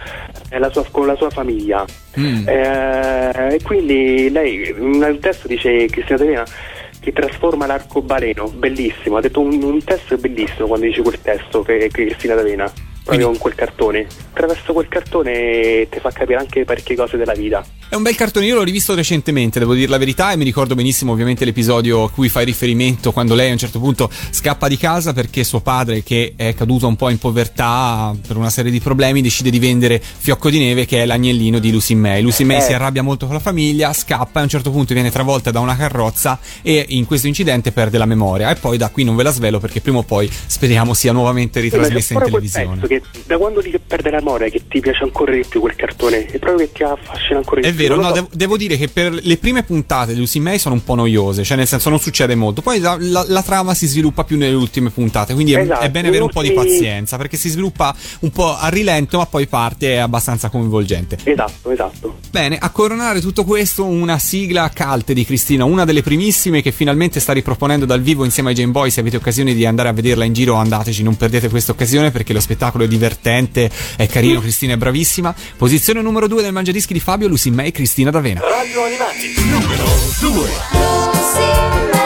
la 0.58 0.70
sua- 0.72 0.86
con 0.89 1.06
la 1.06 1.16
sua 1.16 1.30
famiglia. 1.30 1.86
Mm. 2.20 2.47
Eh, 2.47 3.54
e 3.54 3.60
quindi 3.64 4.30
lei 4.32 4.74
nel 4.78 5.20
testo 5.20 5.47
dice 5.47 5.86
Cristina 5.86 6.18
D'Avena 6.18 6.45
che 7.00 7.14
trasforma 7.14 7.66
l'arcobaleno, 7.66 8.50
bellissimo, 8.50 9.18
ha 9.18 9.22
detto 9.22 9.39
un, 9.39 9.62
un 9.64 9.84
testo 9.84 10.18
bellissimo 10.18 10.68
quando 10.68 10.86
dice 10.86 11.02
quel 11.02 11.22
testo 11.22 11.62
che, 11.62 11.89
che 11.91 12.06
Cristina 12.06 12.36
D'Avena. 12.36 12.72
Proprio 13.10 13.28
con 13.28 13.38
quel 13.38 13.55
cartone. 13.55 14.07
Attraverso 14.32 14.74
quel 14.74 14.88
cartone 14.88 15.88
ti 15.89 15.99
fa 15.99 16.12
capire 16.12 16.39
anche 16.39 16.64
parecchie 16.64 16.95
cose 16.95 17.18
della 17.18 17.34
vita. 17.34 17.66
È 17.89 17.95
un 17.95 18.03
bel 18.03 18.16
cartone, 18.16 18.45
io 18.45 18.55
l'ho 18.55 18.64
rivisto 18.64 18.93
recentemente, 18.93 19.57
devo 19.57 19.74
dire 19.74 19.89
la 19.89 19.97
verità, 19.97 20.32
e 20.32 20.38
mi 20.38 20.43
ricordo 20.43 20.76
benissimo 20.76 21.12
ovviamente 21.12 21.43
l'episodio 21.43 22.03
a 22.03 22.12
cui 22.12 22.30
fai 22.30 22.45
riferimento 22.45 23.12
quando 23.12 23.34
lei 23.34 23.49
a 23.49 23.51
un 23.51 23.57
certo 23.57 23.80
punto 23.80 24.12
scappa 24.30 24.68
di 24.68 24.78
casa 24.78 25.12
perché 25.12 25.43
suo 25.43 25.60
padre, 25.62 26.03
che 26.03 26.34
è 26.36 26.53
caduto 26.53 26.88
un 26.88 26.95
po' 26.95 27.10
in 27.10 27.18
povertà 27.18 28.16
per 28.28 28.38
una 28.38 28.51
serie 28.51 28.72
di 28.72 28.80
problemi, 28.80 29.22
decide 29.24 29.49
di 29.49 29.57
vendere 29.57 29.99
Fiocco 29.99 30.51
di 30.51 30.60
Neve, 30.60 30.86
che 30.86 31.01
è 31.01 31.05
l'agnellino 31.07 31.57
di 31.57 31.72
Lucy 31.72 31.95
May. 31.95 32.22
Lucy 32.22 32.43
May 32.43 32.57
Eh. 32.57 32.62
si 32.62 32.74
arrabbia 32.74 33.01
molto 33.01 33.26
con 33.26 33.34
la 33.34 33.41
famiglia, 33.41 33.91
scappa 33.91 34.38
e 34.38 34.41
a 34.41 34.43
un 34.43 34.49
certo 34.49 34.70
punto 34.70 34.93
viene 34.93 35.10
travolta 35.10 35.49
da 35.49 35.60
una 35.60 35.76
carrozza 35.76 36.39
e 36.62 36.86
in 36.89 37.05
questo 37.07 37.26
incidente 37.26 37.72
perde 37.72 37.97
la 37.97 38.05
memoria. 38.05 38.51
E 38.51 38.55
poi 38.55 38.78
da 38.78 38.89
qui 38.89 39.03
non 39.03 39.16
ve 39.16 39.24
la 39.24 39.32
svelo 39.32 39.60
perché 39.60 39.82
prima 39.82 39.97
o 39.97 40.03
poi 40.03 40.30
speriamo 40.45 40.93
sia 40.93 41.12
nuovamente 41.12 41.60
ritrasmessa 41.60 42.14
in 42.14 42.20
televisione. 42.20 42.66
quel 42.66 42.80
pezzo 42.82 42.97
che 43.00 43.20
da 43.26 43.38
quando 43.38 43.62
ti 43.62 43.74
perde 43.86 44.10
la 44.10 44.18
memoria 44.18 44.50
che 44.50 44.64
ti 44.68 44.80
piace 44.80 45.04
ancora 45.04 45.32
di 45.34 45.43
più 45.47 45.60
quel 45.60 45.76
cartone, 45.76 46.26
è 46.26 46.38
proprio 46.39 46.66
che 46.68 46.72
ti 46.74 46.84
affascina 46.84 47.38
ancora 47.38 47.62
di 47.62 47.68
È 47.68 47.70
più. 47.72 47.80
vero, 47.80 47.95
Non 47.95 48.04
no, 48.04 48.10
so. 48.10 48.14
devo, 48.16 48.28
devo 48.34 48.58
dire 48.58 48.78
che 48.78 48.88
per 48.88 49.12
le 49.14 49.38
prime 49.38 49.64
puntate 49.64 50.14
di 50.14 50.20
Lucy 50.20 50.39
May 50.39 50.58
sono 50.60 50.76
un 50.76 50.84
po' 50.84 50.95
noiose, 50.95 51.43
cioè 51.43 51.58
nel 51.58 51.68
senso 51.68 51.89
non 51.89 52.00
succede 52.00 52.36
molto. 52.36 52.62
Poi 52.62 52.80
la, 52.80 52.97
la- 53.00 53.26
la 53.28 53.43
trama 53.43 53.74
si 53.74 53.88
sviluppa 53.88 54.24
più 54.24 54.38
nelle 54.38 54.56
ultime 54.56 54.89
puntate, 54.89 55.34
quindi 55.34 55.54
è, 55.54 55.60
Esatto, 55.60 55.82
è 55.84 55.89
bene 55.89 56.08
avere 56.08 56.24
un 56.24 56.30
po' 56.30 56.41
di 56.41 56.52
pazienza 56.52 57.18
perché 57.18 57.38
si 57.38 57.50
sviluppa 57.50 57.95
un 58.22 58.32
po' 58.32 58.56
a 58.56 58.68
rilento, 58.70 59.18
ma 59.18 59.26
poi 59.26 59.47
parte 59.47 59.93
è 59.93 59.97
abbastanza 59.97 60.50
coinvolgente. 60.50 61.18
Esatto, 61.24 61.72
esatto. 61.72 62.18
Bene, 62.32 62.58
a 62.60 62.70
coronare 62.70 63.22
tutto 63.22 63.43
questo 63.43 63.86
una 63.86 64.18
sigla 64.20 64.70
calte 64.74 65.14
di 65.14 65.26
Cristina, 65.26 65.66
una 65.66 65.86
delle 65.86 66.02
primissime 66.02 66.62
che 66.62 66.72
finalmente 66.72 67.20
sta 67.20 67.34
riproponendo 67.34 67.86
dal 67.86 68.02
vivo 68.02 68.24
insieme 68.24 68.50
ai 68.50 68.56
Game 68.56 68.72
Boy. 68.72 68.89
Se 68.89 69.00
avete 69.00 69.18
occasione 69.18 69.54
di 69.54 69.66
andare 69.66 69.89
a 69.89 69.93
vederla 69.93 70.24
in 70.24 70.34
giro, 70.34 70.56
andateci, 70.56 71.04
non 71.04 71.16
perdete 71.18 71.50
questa 71.50 71.72
occasione 71.72 72.12
perché 72.12 72.34
lo 72.34 72.39
spettacolo 72.39 72.79
è 72.84 72.88
divertente, 72.88 73.70
è 73.96 74.08
carino, 74.08 74.40
Cristina 74.40 74.74
è 74.74 74.78
bravissima. 74.78 75.34
Posizione 75.58 76.02
numero 76.02 76.28
2 76.28 76.42
del 76.42 76.54
Mangiadischi 76.54 76.94
di 76.94 77.00
Fabio, 77.00 77.28
Lucy 77.28 77.50
May, 77.50 77.72
Cristina 77.72 78.12
D'Avena. 78.12 78.42
Radio 78.42 78.84
Animati 78.84 79.34
numero 79.50 79.86
2 80.20 81.99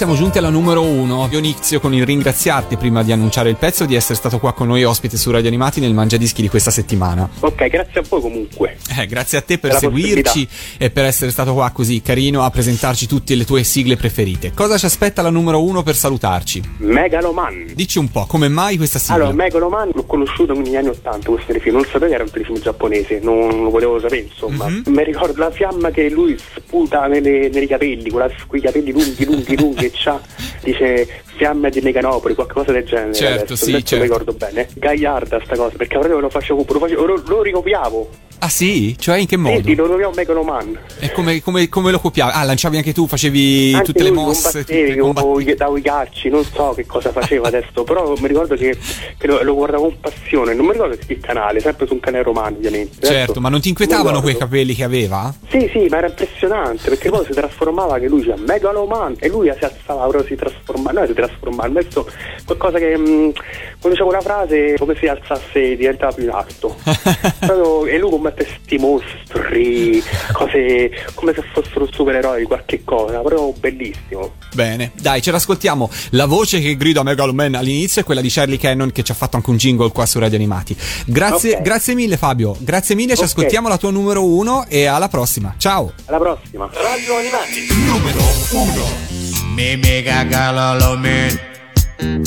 siamo 0.00 0.14
giunti 0.16 0.38
alla 0.38 0.48
numero 0.48 0.80
uno. 0.82 1.28
Io 1.30 1.36
inizio 1.40 1.78
con 1.78 1.92
il 1.92 2.06
ringraziarti 2.06 2.78
prima 2.78 3.02
di 3.02 3.12
annunciare 3.12 3.50
il 3.50 3.56
pezzo 3.56 3.84
di 3.84 3.94
essere 3.94 4.14
stato 4.14 4.38
qua 4.38 4.54
con 4.54 4.66
noi 4.68 4.82
ospite 4.82 5.18
su 5.18 5.30
Radio 5.30 5.48
Animati 5.48 5.78
nel 5.78 5.92
Mangiadischi 5.92 6.40
di 6.40 6.48
questa 6.48 6.70
settimana. 6.70 7.28
Ok, 7.40 7.66
grazie 7.66 8.00
a 8.00 8.04
voi 8.08 8.22
comunque. 8.22 8.78
Eh, 8.98 9.04
grazie 9.06 9.36
a 9.36 9.42
te 9.42 9.58
per 9.58 9.72
Per 9.72 9.78
seguirci 9.80 10.48
e 10.78 10.88
per 10.88 11.04
essere 11.04 11.30
stato 11.30 11.52
qua 11.52 11.68
così 11.72 12.00
carino 12.00 12.44
a 12.44 12.50
presentarci 12.50 13.06
tutte 13.06 13.34
le 13.34 13.44
tue 13.44 13.62
sigle 13.62 13.96
preferite. 13.98 14.52
Cosa 14.54 14.78
ci 14.78 14.86
aspetta 14.86 15.20
la 15.20 15.28
numero 15.28 15.62
uno 15.62 15.82
per 15.82 15.94
salutarci? 15.94 16.62
Megaloman. 16.78 17.72
Dici 17.74 17.98
un 17.98 18.10
po', 18.10 18.24
come 18.24 18.48
mai 18.48 18.78
questa 18.78 18.98
sigla? 18.98 19.16
Allora, 19.16 19.32
Megaloman 19.34 19.90
l'ho 19.92 20.04
conosciuto 20.04 20.54
negli 20.54 20.76
anni 20.76 20.88
80 20.88 21.28
questo 21.28 21.48
telefilm, 21.48 21.74
non 21.74 21.84
sapevo 21.84 22.06
che 22.06 22.14
era 22.14 22.24
un 22.24 22.30
telefilm 22.30 22.58
giapponese, 22.58 23.20
non 23.22 23.64
lo 23.64 23.68
volevo 23.68 24.00
sapere 24.00 24.22
insomma. 24.22 24.66
Mhm. 24.66 24.84
Mi 24.86 25.04
ricordo 25.04 25.38
la 25.42 25.50
fiamma 25.50 25.90
che 25.90 26.08
lui 26.08 26.38
sputa 26.56 27.06
nelle- 27.06 27.50
nei 27.50 27.66
capelli, 27.66 28.08
con 28.08 28.20
la- 28.20 28.30
quei 28.46 28.62
capelli 28.62 28.92
lunghi, 28.92 29.26
lunghi, 29.26 29.56
lunghi 29.58 29.88
c'ha, 29.92 30.20
dice 30.62 31.22
fiamma 31.40 31.70
di 31.70 31.80
Meganopoli, 31.80 32.34
qualcosa 32.34 32.70
del 32.70 32.84
genere. 32.84 33.14
Certo, 33.14 33.34
adesso, 33.54 33.64
sì, 33.64 33.70
adesso 33.70 33.86
certo. 33.86 34.04
mi 34.04 34.10
ricordo 34.10 34.32
bene. 34.34 34.68
Gagliarda 34.74 35.40
sta 35.42 35.56
cosa, 35.56 35.74
perché 35.74 35.96
proprio 35.98 36.18
lo 36.20 36.28
facevo, 36.28 36.66
lo, 36.68 36.78
facevo, 36.78 37.06
lo, 37.06 37.22
lo 37.26 37.42
ricopiavo. 37.42 38.08
Ah 38.42 38.48
sì? 38.48 38.96
Cioè 38.98 39.18
in 39.18 39.26
che 39.26 39.36
Sì, 39.36 39.42
modo? 39.42 39.62
sì, 39.62 39.74
lo 39.74 39.84
ricopiavo 39.84 40.14
Megaloman. 40.14 40.78
E 40.98 41.12
come, 41.12 41.42
come- 41.42 41.68
come 41.68 41.90
lo 41.90 41.98
copiavi? 41.98 42.32
Ah, 42.34 42.44
lanciavi 42.44 42.76
anche 42.78 42.92
tu, 42.94 43.06
facevi 43.06 43.72
Anche 43.74 43.84
tutte 43.86 44.02
le 44.02 44.10
mosse, 44.10 44.60
tutte 44.60 44.96
combattevi, 44.96 45.54
davo 45.54 45.76
i 45.76 45.82
calci, 45.82 46.28
non 46.30 46.42
so 46.44 46.72
che 46.74 46.86
cosa 46.86 47.10
faceva 47.10 47.48
adesso, 47.48 47.84
però 47.84 48.14
mi 48.18 48.28
ricordo 48.28 48.54
che, 48.54 48.76
che 49.18 49.26
lo, 49.26 49.42
lo 49.42 49.54
guardavo 49.54 49.82
con 49.84 50.00
passione, 50.00 50.54
non 50.54 50.64
mi 50.66 50.72
ricordo 50.72 50.96
il 51.06 51.20
canale, 51.20 51.60
sempre 51.60 51.86
su 51.86 51.92
un 51.92 52.00
canale 52.00 52.22
romano 52.22 52.56
ovviamente. 52.56 52.96
Adesso 52.96 53.12
Certo, 53.12 53.40
ma 53.40 53.48
non 53.50 53.60
ti 53.60 53.68
inquietavano 53.68 54.22
quei 54.22 54.36
capelli 54.36 54.74
che 54.74 54.84
aveva? 54.84 55.34
Sì, 55.50 55.68
sì, 55.70 55.86
ma 55.90 55.98
era 55.98 56.06
impressionante 56.06 56.88
perché 56.88 57.10
poi 57.10 57.24
si 57.26 57.32
trasformava 57.32 57.98
che 57.98 58.08
lui 58.08 58.22
c'era 58.22 58.36
Megaloman 58.38 59.16
e 59.18 59.28
lui 59.28 59.52
si 59.58 59.64
alzava, 59.64 60.06
però 60.06 60.24
si 60.24 60.34
trasformava, 60.34 60.98
no, 61.00 61.06
si 61.06 61.12
trasformava, 61.12 61.29
adesso 61.58 62.06
qualcosa 62.44 62.78
che 62.78 62.96
mh, 62.96 63.32
quando 63.80 63.98
c'è 63.98 64.04
una 64.04 64.20
frase 64.20 64.74
come 64.78 64.94
se 64.98 65.08
alzasse 65.08 65.76
diventava 65.76 66.12
più 66.12 66.24
in 66.24 66.30
alto. 66.30 66.76
E 67.90 67.98
lui 67.98 68.10
commette 68.10 68.46
sti 68.62 68.78
mostri, 68.78 70.02
cose 70.32 70.90
come 71.14 71.32
se 71.34 71.42
fossero 71.52 71.88
supereroi, 71.90 72.44
qualche 72.44 72.82
cosa, 72.84 73.18
proprio 73.20 73.52
bellissimo. 73.52 74.32
Bene, 74.54 74.92
dai, 75.00 75.20
ce 75.22 75.30
l'ascoltiamo. 75.30 75.90
La 76.10 76.26
voce 76.26 76.60
che 76.60 76.76
grida 76.76 77.02
Megaloman 77.02 77.54
all'inizio 77.54 78.02
è 78.02 78.04
quella 78.04 78.20
di 78.20 78.28
Charlie 78.28 78.58
Cannon 78.58 78.92
che 78.92 79.02
ci 79.02 79.12
ha 79.12 79.14
fatto 79.14 79.36
anche 79.36 79.50
un 79.50 79.56
jingle 79.56 79.90
qua 79.90 80.06
su 80.06 80.18
Radio 80.18 80.36
Animati. 80.36 80.76
Grazie, 81.06 81.56
Ok. 81.56 81.62
grazie 81.62 81.94
mille 81.94 82.16
Fabio, 82.16 82.54
grazie 82.58 82.94
mille, 82.94 83.14
ci 83.14 83.22
Ok. 83.22 83.26
ascoltiamo 83.28 83.68
la 83.68 83.76
tua 83.78 83.90
numero 83.90 84.24
uno 84.24 84.64
e 84.68 84.86
alla 84.86 85.08
prossima. 85.08 85.54
Ciao! 85.56 85.92
Alla 86.06 86.18
prossima. 86.18 86.68
Radio 86.72 87.16
Animati, 87.16 87.66
numero 87.86 88.18
uno. 88.52 89.49
Me 89.60 89.76
mega 89.76 90.24
galolomen, 90.24 91.38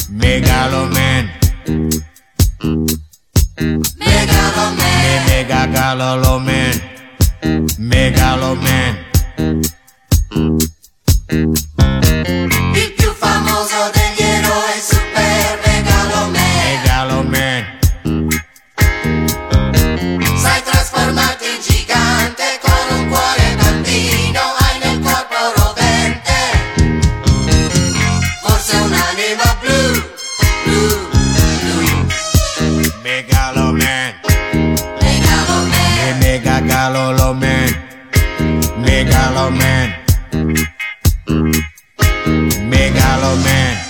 megalomen. 0.07 1.31
Megalomen. 3.97 4.85
Me 4.93 5.19
mega 5.25 5.65
galolomen, 5.65 6.81
Megaloman, 36.53 37.69
Megaloman, 38.85 39.89
Megaloman. 42.69 43.82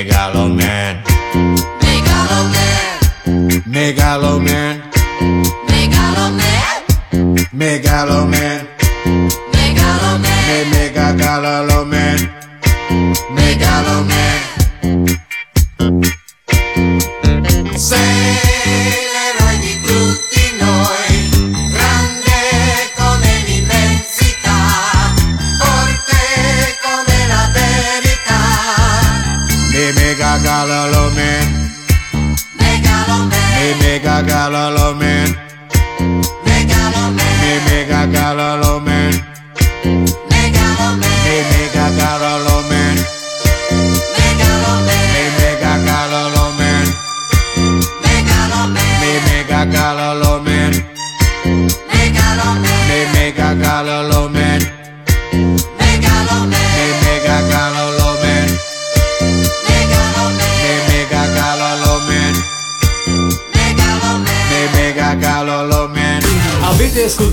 Megaloman, 0.00 1.02
Megaloman, 1.84 2.98
Megaloman, 3.66 4.82
Megaloman, 5.68 6.40
Megaloman, 7.52 8.68